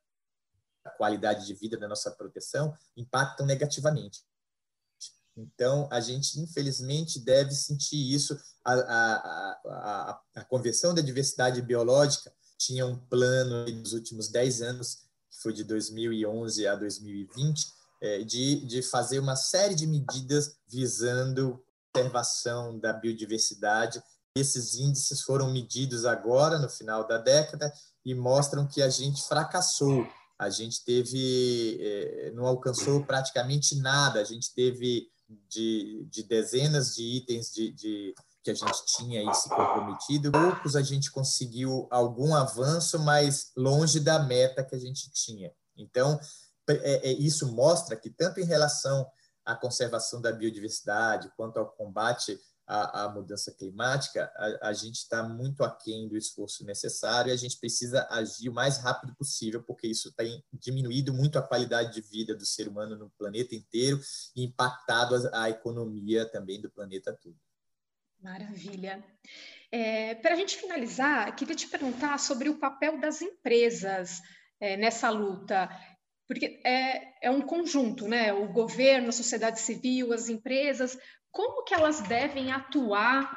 a 0.86 0.92
qualidade 0.92 1.46
de 1.46 1.54
vida 1.54 1.78
da 1.78 1.88
nossa 1.88 2.12
proteção 2.12 2.74
impactam 2.96 3.46
negativamente. 3.46 4.24
Então, 5.36 5.90
a 5.92 6.00
gente, 6.00 6.40
infelizmente, 6.40 7.20
deve 7.20 7.52
sentir 7.52 8.14
isso. 8.14 8.40
A, 8.64 8.74
a, 8.74 9.62
a, 9.66 10.22
a 10.36 10.44
Convenção 10.46 10.94
da 10.94 11.02
Diversidade 11.02 11.62
Biológica 11.62 12.32
tinha 12.58 12.86
um 12.86 12.98
plano 12.98 13.66
nos 13.70 13.92
últimos 13.92 14.30
10 14.30 14.62
anos, 14.62 15.00
que 15.30 15.42
foi 15.42 15.52
de 15.52 15.64
2011 15.66 16.66
a 16.68 16.76
2020, 16.76 17.66
é, 18.02 18.24
de, 18.24 18.66
de 18.66 18.82
fazer 18.82 19.20
uma 19.20 19.36
série 19.36 19.76
de 19.76 19.86
medidas 19.86 20.56
visando 20.68 21.62
conservação 21.94 22.78
da 22.80 22.94
biodiversidade. 22.94 24.02
Esses 24.36 24.76
índices 24.76 25.22
foram 25.22 25.52
medidos 25.52 26.06
agora, 26.06 26.60
no 26.60 26.70
final 26.70 27.08
da 27.08 27.18
década, 27.18 27.74
e 28.04 28.14
mostram 28.14 28.68
que 28.68 28.82
a 28.82 28.90
gente 28.90 29.22
fracassou 29.24 30.06
a 30.38 30.50
gente 30.50 30.84
teve, 30.84 31.78
é, 31.80 32.32
não 32.32 32.46
alcançou 32.46 33.04
praticamente 33.04 33.76
nada, 33.80 34.20
a 34.20 34.24
gente 34.24 34.54
teve 34.54 35.10
de, 35.50 36.06
de 36.10 36.24
dezenas 36.24 36.96
de 36.96 37.04
itens 37.04 37.52
de, 37.52 37.72
de, 37.72 38.16
que 38.44 38.52
a 38.52 38.54
gente 38.54 38.86
tinha 38.86 39.22
aí 39.22 39.34
se 39.34 39.50
comprometido, 39.50 40.32
poucos 40.32 40.76
a 40.76 40.82
gente 40.82 41.10
conseguiu 41.12 41.88
algum 41.90 42.36
avanço, 42.36 43.00
mas 43.00 43.52
longe 43.56 44.00
da 44.00 44.20
meta 44.20 44.64
que 44.64 44.76
a 44.76 44.80
gente 44.80 45.10
tinha. 45.12 45.52
Então, 45.76 46.20
é, 46.68 47.10
é, 47.10 47.14
isso 47.14 47.52
mostra 47.54 47.96
que, 47.96 48.10
tanto 48.10 48.40
em 48.40 48.46
relação 48.46 49.08
à 49.44 49.56
conservação 49.56 50.22
da 50.22 50.32
biodiversidade, 50.32 51.32
quanto 51.36 51.58
ao 51.58 51.72
combate 51.72 52.40
a, 52.68 53.10
mudança 53.10 53.52
climática, 53.52 54.32
a, 54.36 54.70
a 54.70 54.74
gente 54.74 54.96
está 54.96 55.22
muito 55.24 55.64
aquém 55.64 56.08
do 56.08 56.18
esforço 56.18 56.66
necessário 56.66 57.30
e 57.30 57.34
a 57.34 57.38
gente 57.38 57.58
precisa 57.60 58.08
agir 58.10 58.50
o 58.50 58.54
mais 58.54 58.80
rápido 58.80 59.16
possível, 59.16 59.62
porque 59.64 59.88
isso 59.88 60.12
tem 60.14 60.44
diminuído 60.52 61.14
muito 61.14 61.38
a 61.38 61.44
qualidade 61.44 61.94
de 61.94 62.02
vida 62.02 62.36
do 62.36 62.46
ser 62.46 62.68
humano 62.68 62.96
no 62.98 63.10
planeta 63.12 63.56
inteiro 63.56 64.00
e 64.36 64.44
impactado 64.44 65.16
a, 65.16 65.44
a 65.44 65.50
economia 65.50 66.26
também 66.26 66.60
do 66.60 66.70
planeta 66.70 67.14
todo. 67.14 67.38
Maravilha. 68.20 69.04
É, 69.72 70.16
Para 70.16 70.34
a 70.34 70.38
gente 70.38 70.58
finalizar, 70.58 71.36
queria 71.36 71.56
te 71.56 71.68
perguntar 71.68 72.18
sobre 72.18 72.50
o 72.50 72.58
papel 72.58 73.00
das 73.00 73.22
empresas 73.22 74.22
é, 74.60 74.76
nessa 74.76 75.10
luta 75.10 75.70
porque 76.28 76.60
é, 76.66 77.28
é 77.28 77.30
um 77.30 77.42
conjunto, 77.42 78.08
né? 78.08 78.34
O 78.34 78.52
governo, 78.52 79.10
a 79.10 79.12
sociedade 79.12 79.60
civil, 79.60 80.12
as 80.12 80.28
empresas, 80.28 80.98
como 81.36 81.66
que 81.66 81.74
elas 81.74 82.00
devem 82.00 82.50
atuar 82.50 83.36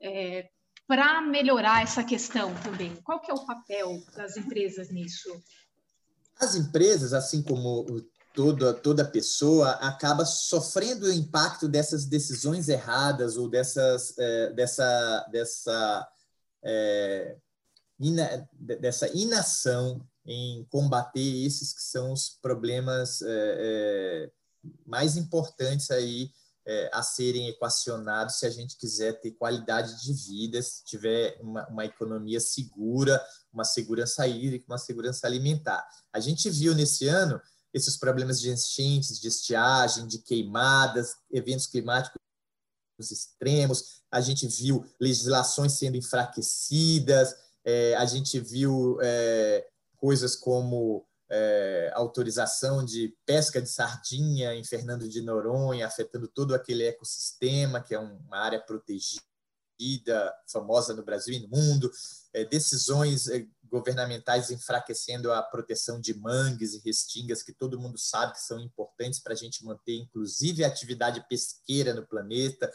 é, 0.00 0.48
para 0.86 1.20
melhorar 1.20 1.82
essa 1.82 2.04
questão 2.04 2.54
também? 2.62 2.94
Qual 3.02 3.20
que 3.20 3.28
é 3.28 3.34
o 3.34 3.44
papel 3.44 4.00
das 4.16 4.36
empresas 4.36 4.88
nisso? 4.88 5.28
As 6.38 6.54
empresas, 6.54 7.12
assim 7.12 7.42
como 7.42 7.84
toda, 8.32 8.72
toda 8.72 9.04
pessoa, 9.04 9.72
acaba 9.72 10.24
sofrendo 10.24 11.06
o 11.06 11.12
impacto 11.12 11.68
dessas 11.68 12.04
decisões 12.04 12.68
erradas 12.68 13.36
ou 13.36 13.48
dessas, 13.48 14.16
é, 14.16 14.52
dessa, 14.52 15.26
dessa, 15.32 16.08
é, 16.62 17.36
ina, 17.98 18.48
dessa 18.52 19.08
inação 19.08 20.06
em 20.24 20.64
combater 20.70 21.44
esses 21.44 21.72
que 21.72 21.82
são 21.82 22.12
os 22.12 22.38
problemas 22.40 23.20
é, 23.22 23.26
é 23.28 24.30
mais 24.86 25.16
importantes 25.16 25.90
aí 25.90 26.30
é, 26.66 26.90
a 26.92 27.02
serem 27.02 27.48
equacionados 27.48 28.38
se 28.38 28.46
a 28.46 28.50
gente 28.50 28.76
quiser 28.76 29.20
ter 29.20 29.32
qualidade 29.32 30.00
de 30.02 30.12
vida, 30.12 30.60
se 30.62 30.84
tiver 30.84 31.38
uma, 31.40 31.66
uma 31.68 31.84
economia 31.84 32.40
segura, 32.40 33.20
uma 33.52 33.64
segurança 33.64 34.26
hídrica, 34.26 34.66
uma 34.68 34.78
segurança 34.78 35.26
alimentar. 35.26 35.86
A 36.12 36.20
gente 36.20 36.48
viu 36.50 36.74
nesse 36.74 37.08
ano 37.08 37.40
esses 37.72 37.96
problemas 37.96 38.40
de 38.40 38.50
enchentes, 38.50 39.20
de 39.20 39.28
estiagem, 39.28 40.06
de 40.06 40.18
queimadas, 40.18 41.14
eventos 41.30 41.66
climáticos 41.66 42.20
extremos, 43.10 44.02
a 44.10 44.20
gente 44.20 44.46
viu 44.46 44.84
legislações 45.00 45.72
sendo 45.72 45.96
enfraquecidas, 45.96 47.34
é, 47.64 47.94
a 47.94 48.04
gente 48.04 48.38
viu 48.38 48.98
é, 49.00 49.66
coisas 49.96 50.36
como 50.36 51.06
é, 51.30 51.92
autorização 51.94 52.84
de 52.84 53.16
pesca 53.24 53.62
de 53.62 53.68
sardinha 53.68 54.54
em 54.54 54.64
Fernando 54.64 55.08
de 55.08 55.22
Noronha, 55.22 55.86
afetando 55.86 56.26
todo 56.26 56.54
aquele 56.54 56.84
ecossistema, 56.84 57.80
que 57.80 57.94
é 57.94 57.98
uma 57.98 58.38
área 58.38 58.60
protegida, 58.60 59.20
famosa 60.50 60.92
no 60.92 61.04
Brasil 61.04 61.34
e 61.34 61.40
no 61.40 61.48
mundo, 61.48 61.90
é, 62.34 62.44
decisões 62.44 63.28
é, 63.28 63.46
governamentais 63.64 64.50
enfraquecendo 64.50 65.32
a 65.32 65.40
proteção 65.42 66.00
de 66.00 66.12
mangues 66.12 66.74
e 66.74 66.82
restingas, 66.84 67.42
que 67.42 67.52
todo 67.52 67.80
mundo 67.80 67.96
sabe 67.96 68.32
que 68.32 68.40
são 68.40 68.58
importantes 68.58 69.20
para 69.20 69.32
a 69.32 69.36
gente 69.36 69.64
manter, 69.64 69.94
inclusive, 69.94 70.64
a 70.64 70.68
atividade 70.68 71.24
pesqueira 71.28 71.94
no 71.94 72.06
planeta. 72.06 72.70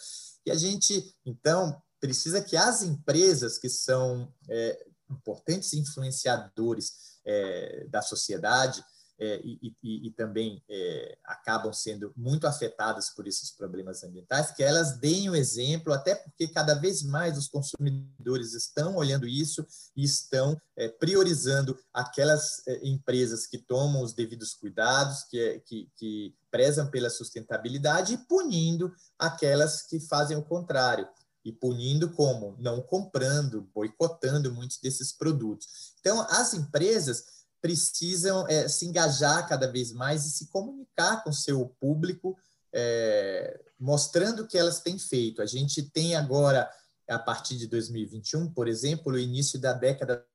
E 0.46 0.50
a 0.50 0.56
gente, 0.56 1.14
então, 1.26 1.80
precisa 2.00 2.42
que 2.42 2.56
as 2.56 2.82
empresas 2.82 3.58
que 3.58 3.70
são 3.70 4.34
é, 4.50 4.86
importantes 5.10 5.74
influenciadores 5.74 7.15
é, 7.26 7.86
da 7.90 8.02
sociedade 8.02 8.84
é, 9.18 9.40
e, 9.46 9.74
e, 9.82 10.08
e, 10.08 10.12
também 10.12 10.62
é, 10.70 11.18
acabam 11.24 11.72
sendo 11.72 12.12
muito 12.18 12.46
afetadas 12.48 13.10
por 13.12 13.26
esses 13.26 13.50
problemas 13.50 14.04
ambientais, 14.04 14.52
que 14.52 14.62
elas 14.62 14.98
deem 14.98 15.30
o 15.30 15.36
exemplo, 15.36 15.94
até 15.94 16.16
porque 16.16 16.50
cada 16.50 16.74
vez 16.74 17.02
mais 17.02 17.38
os 17.38 17.48
consumidores 17.48 18.54
estão 18.54 18.98
olhando 18.98 19.26
isso 19.26 19.66
e 19.96 20.04
estão 20.04 20.60
priorizando 21.00 21.80
aquelas 21.94 22.62
empresas 22.84 23.48
que 23.48 23.58
tomam 23.58 24.04
os 24.04 24.14
devidos 24.14 24.54
cuidados, 24.54 25.24
que, 25.24 25.62
que, 25.66 25.90
que 25.96 26.36
prezam 26.52 26.92
pela 26.92 27.10
sustentabilidade 27.10 28.16
e 28.16 28.18
punindo 28.18 28.94
aquelas 29.18 29.82
que 29.82 29.98
fazem 29.98 30.36
o 30.36 30.44
contrário. 30.44 31.08
E 31.46 31.52
punindo 31.52 32.12
como? 32.12 32.58
Não 32.60 32.82
comprando, 32.82 33.70
boicotando 33.74 34.52
muitos 34.52 34.80
desses 34.80 35.14
produtos. 35.14 35.94
Então, 36.00 36.20
as 36.22 36.56
empresas 36.56 37.24
precisam 37.62 38.48
é, 38.48 38.68
se 38.68 38.86
engajar 38.86 39.48
cada 39.48 39.68
vez 39.72 39.92
mais 39.92 40.26
e 40.26 40.32
se 40.32 40.48
comunicar 40.48 41.24
com 41.24 41.32
seu 41.32 41.68
público, 41.80 42.36
é, 42.74 43.64
mostrando 43.80 44.42
o 44.42 44.48
que 44.48 44.58
elas 44.58 44.80
têm 44.80 44.98
feito. 44.98 45.42
A 45.42 45.46
gente 45.46 45.84
tem 45.84 46.16
agora, 46.16 46.70
a 47.08 47.20
partir 47.20 47.58
de 47.58 47.68
2021, 47.68 48.52
por 48.52 48.68
exemplo, 48.68 49.14
o 49.14 49.20
início 49.20 49.60
da 49.60 49.72
década 49.72 50.26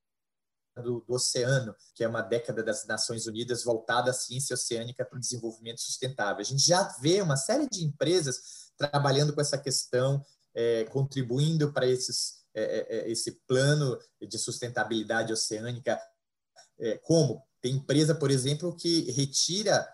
do, 0.77 1.01
do, 1.01 1.15
oceano, 1.15 1.75
que 1.95 2.05
é 2.05 2.09
uma 2.09 2.23
década 2.23 2.63
das 2.63 2.87
Nações 2.87 3.27
Unidas 3.27 3.65
voltada 3.65 4.11
à 4.11 4.15
ciência 4.15 4.55
oceânica 4.55 5.05
para 5.05 5.17
o 5.17 5.21
desenvolvimento 5.21 5.81
sustentável. 5.81 6.41
A 6.41 6.45
gente 6.45 6.67
já 6.67 6.83
vê 7.01 7.21
uma 7.21 7.37
série 7.37 7.69
de 7.69 7.85
empresas 7.85 8.71
trabalhando 8.77 9.33
com 9.33 9.41
essa 9.41 9.59
questão, 9.59 10.25
é, 10.55 10.85
contribuindo 10.85 11.73
para 11.73 11.87
esses, 11.87 12.45
é, 12.55 12.63
é, 12.63 12.97
é 12.99 13.11
esse 13.11 13.41
plano 13.47 13.99
de 14.21 14.39
sustentabilidade 14.39 15.33
oceânica, 15.33 16.01
é, 16.79 16.99
como? 16.99 17.43
Tem 17.61 17.75
empresa, 17.75 18.15
por 18.15 18.31
exemplo, 18.31 18.75
que 18.75 19.11
retira 19.11 19.87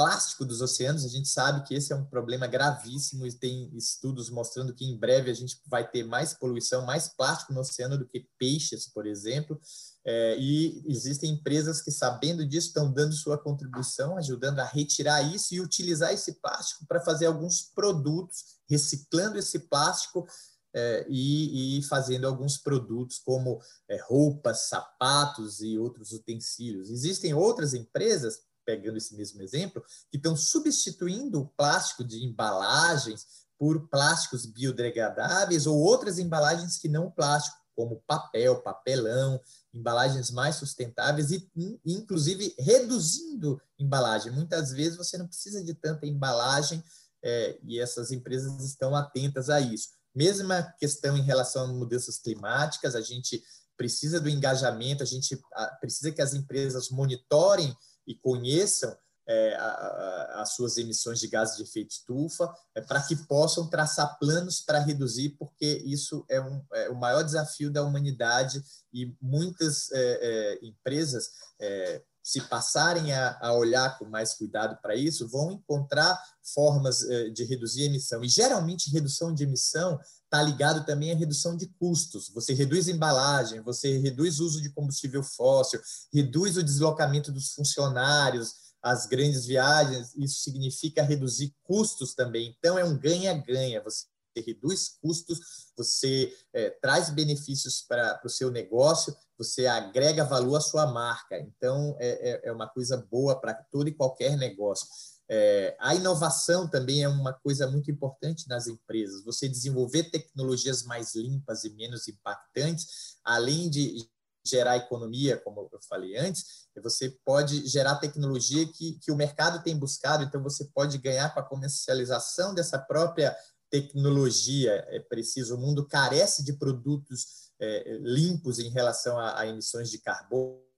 plástico 0.00 0.46
dos 0.46 0.62
oceanos, 0.62 1.04
a 1.04 1.08
gente 1.08 1.28
sabe 1.28 1.62
que 1.66 1.74
esse 1.74 1.92
é 1.92 1.96
um 1.96 2.06
problema 2.06 2.46
gravíssimo 2.46 3.26
e 3.26 3.32
tem 3.32 3.70
estudos 3.76 4.30
mostrando 4.30 4.72
que 4.72 4.86
em 4.86 4.96
breve 4.96 5.30
a 5.30 5.34
gente 5.34 5.60
vai 5.66 5.86
ter 5.86 6.04
mais 6.04 6.32
poluição, 6.32 6.86
mais 6.86 7.08
plástico 7.08 7.52
no 7.52 7.60
oceano 7.60 7.98
do 7.98 8.06
que 8.06 8.26
peixes, 8.38 8.88
por 8.88 9.06
exemplo. 9.06 9.60
É, 10.02 10.38
e 10.38 10.82
existem 10.86 11.32
empresas 11.32 11.82
que, 11.82 11.90
sabendo 11.90 12.46
disso, 12.46 12.68
estão 12.68 12.90
dando 12.90 13.12
sua 13.12 13.36
contribuição, 13.36 14.16
ajudando 14.16 14.60
a 14.60 14.64
retirar 14.64 15.20
isso 15.20 15.54
e 15.54 15.60
utilizar 15.60 16.14
esse 16.14 16.40
plástico 16.40 16.86
para 16.86 17.02
fazer 17.02 17.26
alguns 17.26 17.60
produtos, 17.60 18.56
reciclando 18.66 19.36
esse 19.36 19.58
plástico 19.58 20.26
é, 20.74 21.04
e, 21.10 21.78
e, 21.78 21.82
fazendo 21.82 22.26
alguns 22.26 22.56
produtos 22.56 23.18
como 23.18 23.60
é, 23.86 24.00
roupas, 24.00 24.68
sapatos 24.68 25.60
e 25.60 25.76
outros 25.76 26.12
utensílios. 26.12 26.88
Existem 26.88 27.34
outras 27.34 27.74
empresas 27.74 28.48
pegando 28.70 28.98
esse 28.98 29.16
mesmo 29.16 29.42
exemplo, 29.42 29.82
que 30.10 30.16
estão 30.16 30.36
substituindo 30.36 31.40
o 31.40 31.48
plástico 31.48 32.04
de 32.04 32.24
embalagens 32.24 33.26
por 33.58 33.88
plásticos 33.88 34.46
biodegradáveis 34.46 35.66
ou 35.66 35.76
outras 35.76 36.18
embalagens 36.18 36.78
que 36.78 36.88
não 36.88 37.10
plástico, 37.10 37.58
como 37.74 38.02
papel, 38.06 38.62
papelão, 38.62 39.40
embalagens 39.72 40.30
mais 40.30 40.56
sustentáveis 40.56 41.30
e, 41.30 41.50
inclusive, 41.84 42.54
reduzindo 42.58 43.60
embalagem. 43.78 44.32
Muitas 44.32 44.70
vezes 44.70 44.96
você 44.96 45.16
não 45.16 45.26
precisa 45.26 45.64
de 45.64 45.74
tanta 45.74 46.06
embalagem 46.06 46.82
é, 47.22 47.58
e 47.64 47.80
essas 47.80 48.10
empresas 48.12 48.62
estão 48.64 48.94
atentas 48.94 49.48
a 49.48 49.60
isso. 49.60 49.88
Mesma 50.14 50.62
questão 50.78 51.16
em 51.16 51.22
relação 51.22 51.64
a 51.64 51.68
mudanças 51.68 52.18
climáticas, 52.18 52.94
a 52.94 53.00
gente 53.00 53.42
precisa 53.76 54.20
do 54.20 54.28
engajamento, 54.28 55.02
a 55.02 55.06
gente 55.06 55.40
precisa 55.80 56.12
que 56.12 56.20
as 56.20 56.34
empresas 56.34 56.90
monitorem 56.90 57.74
e 58.10 58.14
conheçam 58.16 58.92
é, 59.28 59.54
a, 59.54 59.64
a, 59.64 60.42
as 60.42 60.54
suas 60.54 60.76
emissões 60.76 61.20
de 61.20 61.28
gases 61.28 61.56
de 61.56 61.62
efeito 61.62 61.92
estufa, 61.92 62.52
é, 62.74 62.80
para 62.80 63.00
que 63.00 63.14
possam 63.14 63.68
traçar 63.68 64.18
planos 64.18 64.60
para 64.60 64.80
reduzir, 64.80 65.36
porque 65.38 65.82
isso 65.86 66.24
é, 66.28 66.40
um, 66.40 66.60
é, 66.72 66.88
o 66.88 66.96
maior 66.96 67.22
desafio 67.22 67.70
da 67.70 67.84
humanidade 67.84 68.60
e 68.92 69.14
muitas 69.22 69.92
é, 69.92 69.98
é, 70.02 70.66
empresas, 70.66 71.30
é, 71.60 72.02
se 72.22 72.40
passarem 72.40 73.12
a, 73.12 73.38
a, 73.40 73.54
olhar 73.54 73.96
com 73.98 74.04
mais 74.04 74.34
cuidado 74.34 74.76
para 74.82 74.96
isso, 74.96 75.28
vão 75.28 75.52
encontrar 75.52 76.20
formas 76.52 76.98
de 77.32 77.44
reduzir 77.44 77.82
a 77.82 77.86
emissão. 77.86 78.22
E 78.22 78.28
geralmente, 78.28 78.90
redução 78.90 79.32
de 79.32 79.44
emissão 79.44 79.98
está 80.30 80.40
ligado 80.40 80.86
também 80.86 81.10
à 81.10 81.16
redução 81.16 81.56
de 81.56 81.66
custos. 81.66 82.30
Você 82.30 82.54
reduz 82.54 82.86
embalagem, 82.86 83.60
você 83.60 83.98
reduz 83.98 84.38
o 84.38 84.46
uso 84.46 84.62
de 84.62 84.70
combustível 84.70 85.24
fóssil, 85.24 85.80
reduz 86.14 86.56
o 86.56 86.62
deslocamento 86.62 87.32
dos 87.32 87.52
funcionários, 87.52 88.70
as 88.80 89.06
grandes 89.06 89.44
viagens, 89.44 90.14
isso 90.16 90.40
significa 90.40 91.02
reduzir 91.02 91.52
custos 91.64 92.14
também. 92.14 92.54
Então, 92.56 92.78
é 92.78 92.84
um 92.84 92.96
ganha-ganha. 92.96 93.82
Você 93.82 94.06
reduz 94.36 94.96
custos, 95.02 95.40
você 95.76 96.32
é, 96.54 96.70
traz 96.70 97.10
benefícios 97.10 97.82
para 97.86 98.20
o 98.24 98.28
seu 98.28 98.52
negócio, 98.52 99.14
você 99.36 99.66
agrega 99.66 100.24
valor 100.24 100.56
à 100.56 100.60
sua 100.60 100.86
marca. 100.86 101.38
Então, 101.40 101.96
é, 101.98 102.30
é, 102.30 102.48
é 102.48 102.52
uma 102.52 102.68
coisa 102.68 102.96
boa 102.96 103.38
para 103.38 103.52
todo 103.52 103.88
e 103.88 103.94
qualquer 103.94 104.36
negócio. 104.36 104.86
É, 105.32 105.76
a 105.78 105.94
inovação 105.94 106.68
também 106.68 107.04
é 107.04 107.08
uma 107.08 107.32
coisa 107.32 107.68
muito 107.68 107.88
importante 107.88 108.48
nas 108.48 108.66
empresas. 108.66 109.22
Você 109.22 109.48
desenvolver 109.48 110.10
tecnologias 110.10 110.82
mais 110.82 111.14
limpas 111.14 111.62
e 111.62 111.70
menos 111.70 112.08
impactantes, 112.08 113.16
além 113.22 113.70
de 113.70 114.10
gerar 114.44 114.76
economia, 114.76 115.36
como 115.36 115.68
eu 115.72 115.80
falei 115.88 116.16
antes, 116.16 116.66
você 116.82 117.10
pode 117.24 117.64
gerar 117.68 117.96
tecnologia 117.96 118.66
que, 118.66 118.98
que 118.98 119.12
o 119.12 119.16
mercado 119.16 119.62
tem 119.62 119.78
buscado, 119.78 120.24
então 120.24 120.42
você 120.42 120.64
pode 120.74 120.98
ganhar 120.98 121.32
com 121.32 121.38
a 121.38 121.44
comercialização 121.44 122.52
dessa 122.52 122.78
própria 122.78 123.36
tecnologia. 123.70 124.84
É 124.88 124.98
preciso, 124.98 125.54
o 125.54 125.58
mundo 125.58 125.86
carece 125.86 126.42
de 126.42 126.54
produtos 126.54 127.52
é, 127.60 127.98
limpos 128.00 128.58
em 128.58 128.70
relação 128.70 129.16
a, 129.16 129.38
a 129.38 129.46
emissões 129.46 129.90
de 129.90 129.98
carbono 129.98 130.69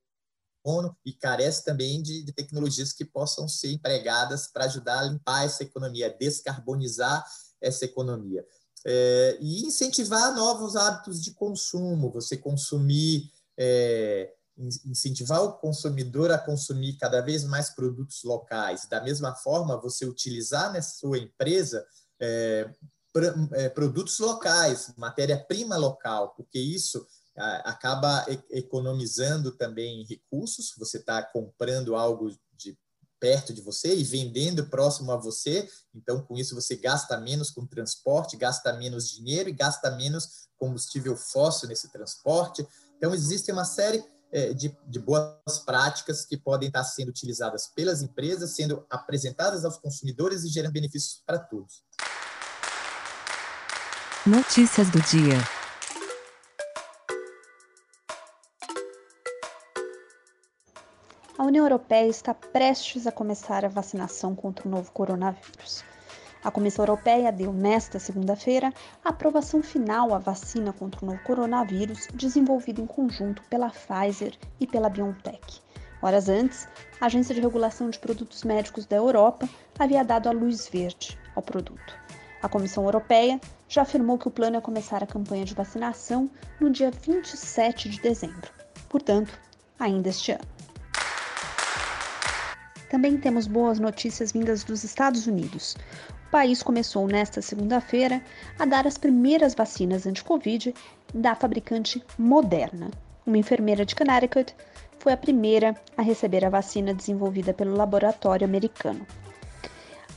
carbono 0.62 0.96
e 1.04 1.12
carece 1.12 1.64
também 1.64 2.00
de, 2.02 2.22
de 2.22 2.32
tecnologias 2.32 2.92
que 2.92 3.04
possam 3.04 3.48
ser 3.48 3.72
empregadas 3.72 4.46
para 4.46 4.64
ajudar 4.64 5.00
a 5.00 5.04
limpar 5.04 5.44
essa 5.44 5.62
economia, 5.62 6.14
descarbonizar 6.18 7.24
essa 7.60 7.84
economia. 7.84 8.46
É, 8.84 9.38
e 9.40 9.64
incentivar 9.64 10.34
novos 10.34 10.74
hábitos 10.74 11.22
de 11.22 11.32
consumo, 11.32 12.10
você 12.10 12.36
consumir, 12.36 13.30
é, 13.56 14.32
incentivar 14.84 15.42
o 15.42 15.52
consumidor 15.54 16.32
a 16.32 16.38
consumir 16.38 16.96
cada 16.96 17.20
vez 17.20 17.44
mais 17.44 17.70
produtos 17.70 18.22
locais. 18.24 18.86
Da 18.88 19.00
mesma 19.00 19.34
forma, 19.34 19.80
você 19.80 20.04
utilizar 20.04 20.72
na 20.72 20.82
sua 20.82 21.18
empresa 21.18 21.84
é, 22.20 22.70
é 23.52 23.68
produtos 23.68 24.18
locais, 24.18 24.92
matéria-prima 24.96 25.76
local, 25.76 26.34
porque 26.36 26.58
isso 26.58 27.06
acaba 27.36 28.26
economizando 28.50 29.52
também 29.52 30.04
recursos, 30.04 30.74
você 30.76 30.98
está 30.98 31.22
comprando 31.22 31.96
algo 31.96 32.30
de 32.54 32.78
perto 33.18 33.54
de 33.54 33.62
você 33.62 33.94
e 33.94 34.04
vendendo 34.04 34.66
próximo 34.66 35.12
a 35.12 35.16
você, 35.16 35.68
então 35.94 36.20
com 36.22 36.36
isso 36.36 36.54
você 36.54 36.76
gasta 36.76 37.16
menos 37.18 37.50
com 37.50 37.66
transporte, 37.66 38.36
gasta 38.36 38.72
menos 38.72 39.08
dinheiro 39.08 39.48
e 39.48 39.52
gasta 39.52 39.90
menos 39.92 40.48
combustível 40.58 41.16
fóssil 41.16 41.68
nesse 41.68 41.90
transporte. 41.90 42.66
Então 42.96 43.14
existe 43.14 43.50
uma 43.50 43.64
série 43.64 44.04
é, 44.32 44.52
de, 44.52 44.76
de 44.86 44.98
boas 44.98 45.58
práticas 45.64 46.24
que 46.24 46.36
podem 46.36 46.66
estar 46.68 46.84
sendo 46.84 47.10
utilizadas 47.10 47.68
pelas 47.68 48.02
empresas, 48.02 48.50
sendo 48.50 48.84
apresentadas 48.90 49.64
aos 49.64 49.76
consumidores 49.78 50.42
e 50.42 50.48
gerando 50.48 50.72
benefícios 50.72 51.22
para 51.24 51.38
todos. 51.38 51.82
Notícias 54.26 54.88
do 54.90 55.00
dia. 55.02 55.61
A 61.38 61.44
União 61.44 61.64
Europeia 61.64 62.08
está 62.08 62.34
prestes 62.34 63.06
a 63.06 63.12
começar 63.12 63.64
a 63.64 63.68
vacinação 63.68 64.34
contra 64.34 64.68
o 64.68 64.70
novo 64.70 64.92
coronavírus. 64.92 65.82
A 66.44 66.50
Comissão 66.50 66.84
Europeia 66.84 67.32
deu 67.32 67.52
nesta 67.52 67.98
segunda-feira 67.98 68.72
a 69.02 69.08
aprovação 69.08 69.62
final 69.62 70.12
à 70.12 70.18
vacina 70.18 70.72
contra 70.72 71.02
o 71.02 71.08
novo 71.08 71.22
coronavírus 71.22 72.06
desenvolvida 72.12 72.82
em 72.82 72.86
conjunto 72.86 73.42
pela 73.44 73.70
Pfizer 73.70 74.36
e 74.60 74.66
pela 74.66 74.90
BioNTech. 74.90 75.62
Horas 76.02 76.28
antes, 76.28 76.68
a 77.00 77.06
Agência 77.06 77.34
de 77.34 77.40
Regulação 77.40 77.88
de 77.88 77.98
Produtos 77.98 78.44
Médicos 78.44 78.84
da 78.84 78.96
Europa 78.96 79.48
havia 79.78 80.04
dado 80.04 80.28
a 80.28 80.32
luz 80.32 80.68
verde 80.68 81.18
ao 81.34 81.42
produto. 81.42 81.96
A 82.42 82.48
Comissão 82.48 82.84
Europeia 82.84 83.40
já 83.68 83.82
afirmou 83.82 84.18
que 84.18 84.28
o 84.28 84.32
plano 84.32 84.56
é 84.56 84.60
começar 84.60 85.02
a 85.02 85.06
campanha 85.06 85.44
de 85.44 85.54
vacinação 85.54 86.28
no 86.60 86.68
dia 86.68 86.90
27 86.90 87.88
de 87.88 88.00
dezembro, 88.00 88.50
portanto, 88.88 89.38
ainda 89.78 90.08
este 90.08 90.32
ano. 90.32 90.61
Também 92.92 93.16
temos 93.16 93.46
boas 93.46 93.78
notícias 93.78 94.32
vindas 94.32 94.64
dos 94.64 94.84
Estados 94.84 95.26
Unidos. 95.26 95.78
O 96.26 96.30
país 96.30 96.62
começou 96.62 97.06
nesta 97.06 97.40
segunda-feira 97.40 98.22
a 98.58 98.66
dar 98.66 98.86
as 98.86 98.98
primeiras 98.98 99.54
vacinas 99.54 100.06
anti-Covid 100.06 100.74
da 101.14 101.34
fabricante 101.34 102.04
Moderna. 102.18 102.90
Uma 103.26 103.38
enfermeira 103.38 103.86
de 103.86 103.96
Connecticut 103.96 104.54
foi 104.98 105.14
a 105.14 105.16
primeira 105.16 105.74
a 105.96 106.02
receber 106.02 106.44
a 106.44 106.50
vacina 106.50 106.92
desenvolvida 106.92 107.54
pelo 107.54 107.74
laboratório 107.74 108.46
americano. 108.46 109.06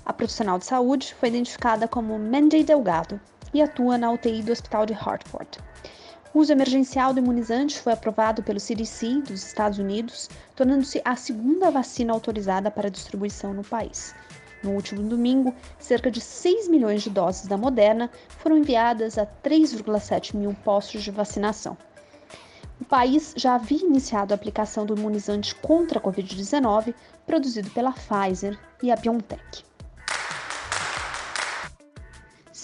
A 0.06 0.12
profissional 0.12 0.60
de 0.60 0.66
saúde 0.66 1.16
foi 1.18 1.30
identificada 1.30 1.88
como 1.88 2.20
Mandy 2.20 2.62
Delgado 2.62 3.22
e 3.54 3.62
atua 3.62 3.98
na 3.98 4.12
UTI 4.12 4.44
do 4.44 4.52
Hospital 4.52 4.86
de 4.86 4.94
Hartford. 4.94 5.60
O 6.36 6.39
uso 6.39 6.52
emergencial 6.52 7.13
do 7.13 7.21
imunizante 7.21 7.80
foi 7.80 7.93
aprovado 7.93 8.43
pelo 8.43 8.60
CDC 8.60 9.21
dos 9.21 9.41
Estados 9.41 9.80
Unidos, 9.80 10.30
tornando-se 10.54 11.02
a 11.06 11.15
segunda 11.15 11.71
vacina 11.71 12.12
autorizada 12.12 12.69
para 12.69 12.91
distribuição 12.91 13.54
no 13.54 13.63
país. 13.63 14.13
No 14.62 14.71
último 14.71 15.02
domingo, 15.08 15.56
cerca 15.80 16.12
de 16.12 16.19
6 16.19 16.67
milhões 16.67 17.04
de 17.04 17.10
doses 17.10 17.48
da 17.48 17.56
Moderna 17.56 18.12
foram 18.28 18.58
enviadas 18.58 19.17
a 19.17 19.26
3,7 19.26 20.36
mil 20.36 20.54
postos 20.56 21.04
de 21.04 21.10
vacinação. 21.10 21.78
O 22.82 22.84
país 22.84 23.34
já 23.38 23.56
havia 23.56 23.86
iniciado 23.86 24.34
a 24.34 24.36
aplicação 24.36 24.86
do 24.86 24.98
imunizante 24.98 25.56
contra 25.56 26.00
a 26.00 26.02
Covid-19 26.02 26.93
produzido 27.26 27.69
pela 27.69 27.93
Pfizer 27.93 28.60
e 28.84 28.91
a 28.91 28.98
BioNTech. 28.98 29.63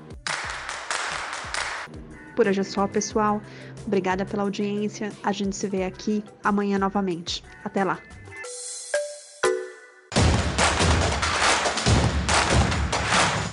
Por 2.39 2.47
hoje 2.47 2.61
é 2.61 2.63
só, 2.63 2.87
pessoal. 2.87 3.41
Obrigada 3.85 4.25
pela 4.25 4.43
audiência. 4.43 5.11
A 5.21 5.33
gente 5.33 5.57
se 5.57 5.67
vê 5.67 5.83
aqui 5.83 6.23
amanhã 6.41 6.79
novamente. 6.79 7.43
Até 7.65 7.83
lá. 7.83 7.99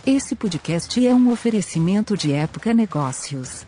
Esse 0.06 0.36
podcast 0.36 1.04
é 1.04 1.12
um 1.12 1.32
oferecimento 1.32 2.16
de 2.16 2.32
Época 2.32 2.72
Negócios. 2.72 3.66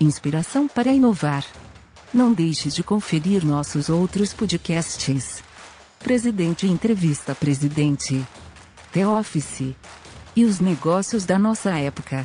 Inspiração 0.00 0.68
para 0.68 0.92
inovar. 0.92 1.44
Não 2.14 2.32
deixe 2.32 2.68
de 2.68 2.84
conferir 2.84 3.44
nossos 3.44 3.88
outros 3.88 4.32
podcasts. 4.32 5.42
Presidente 5.98 6.68
Entrevista 6.68 7.34
Presidente. 7.34 8.24
The 8.92 9.08
Office. 9.08 9.74
E 10.36 10.44
os 10.44 10.60
negócios 10.60 11.24
da 11.24 11.36
nossa 11.36 11.76
época. 11.76 12.24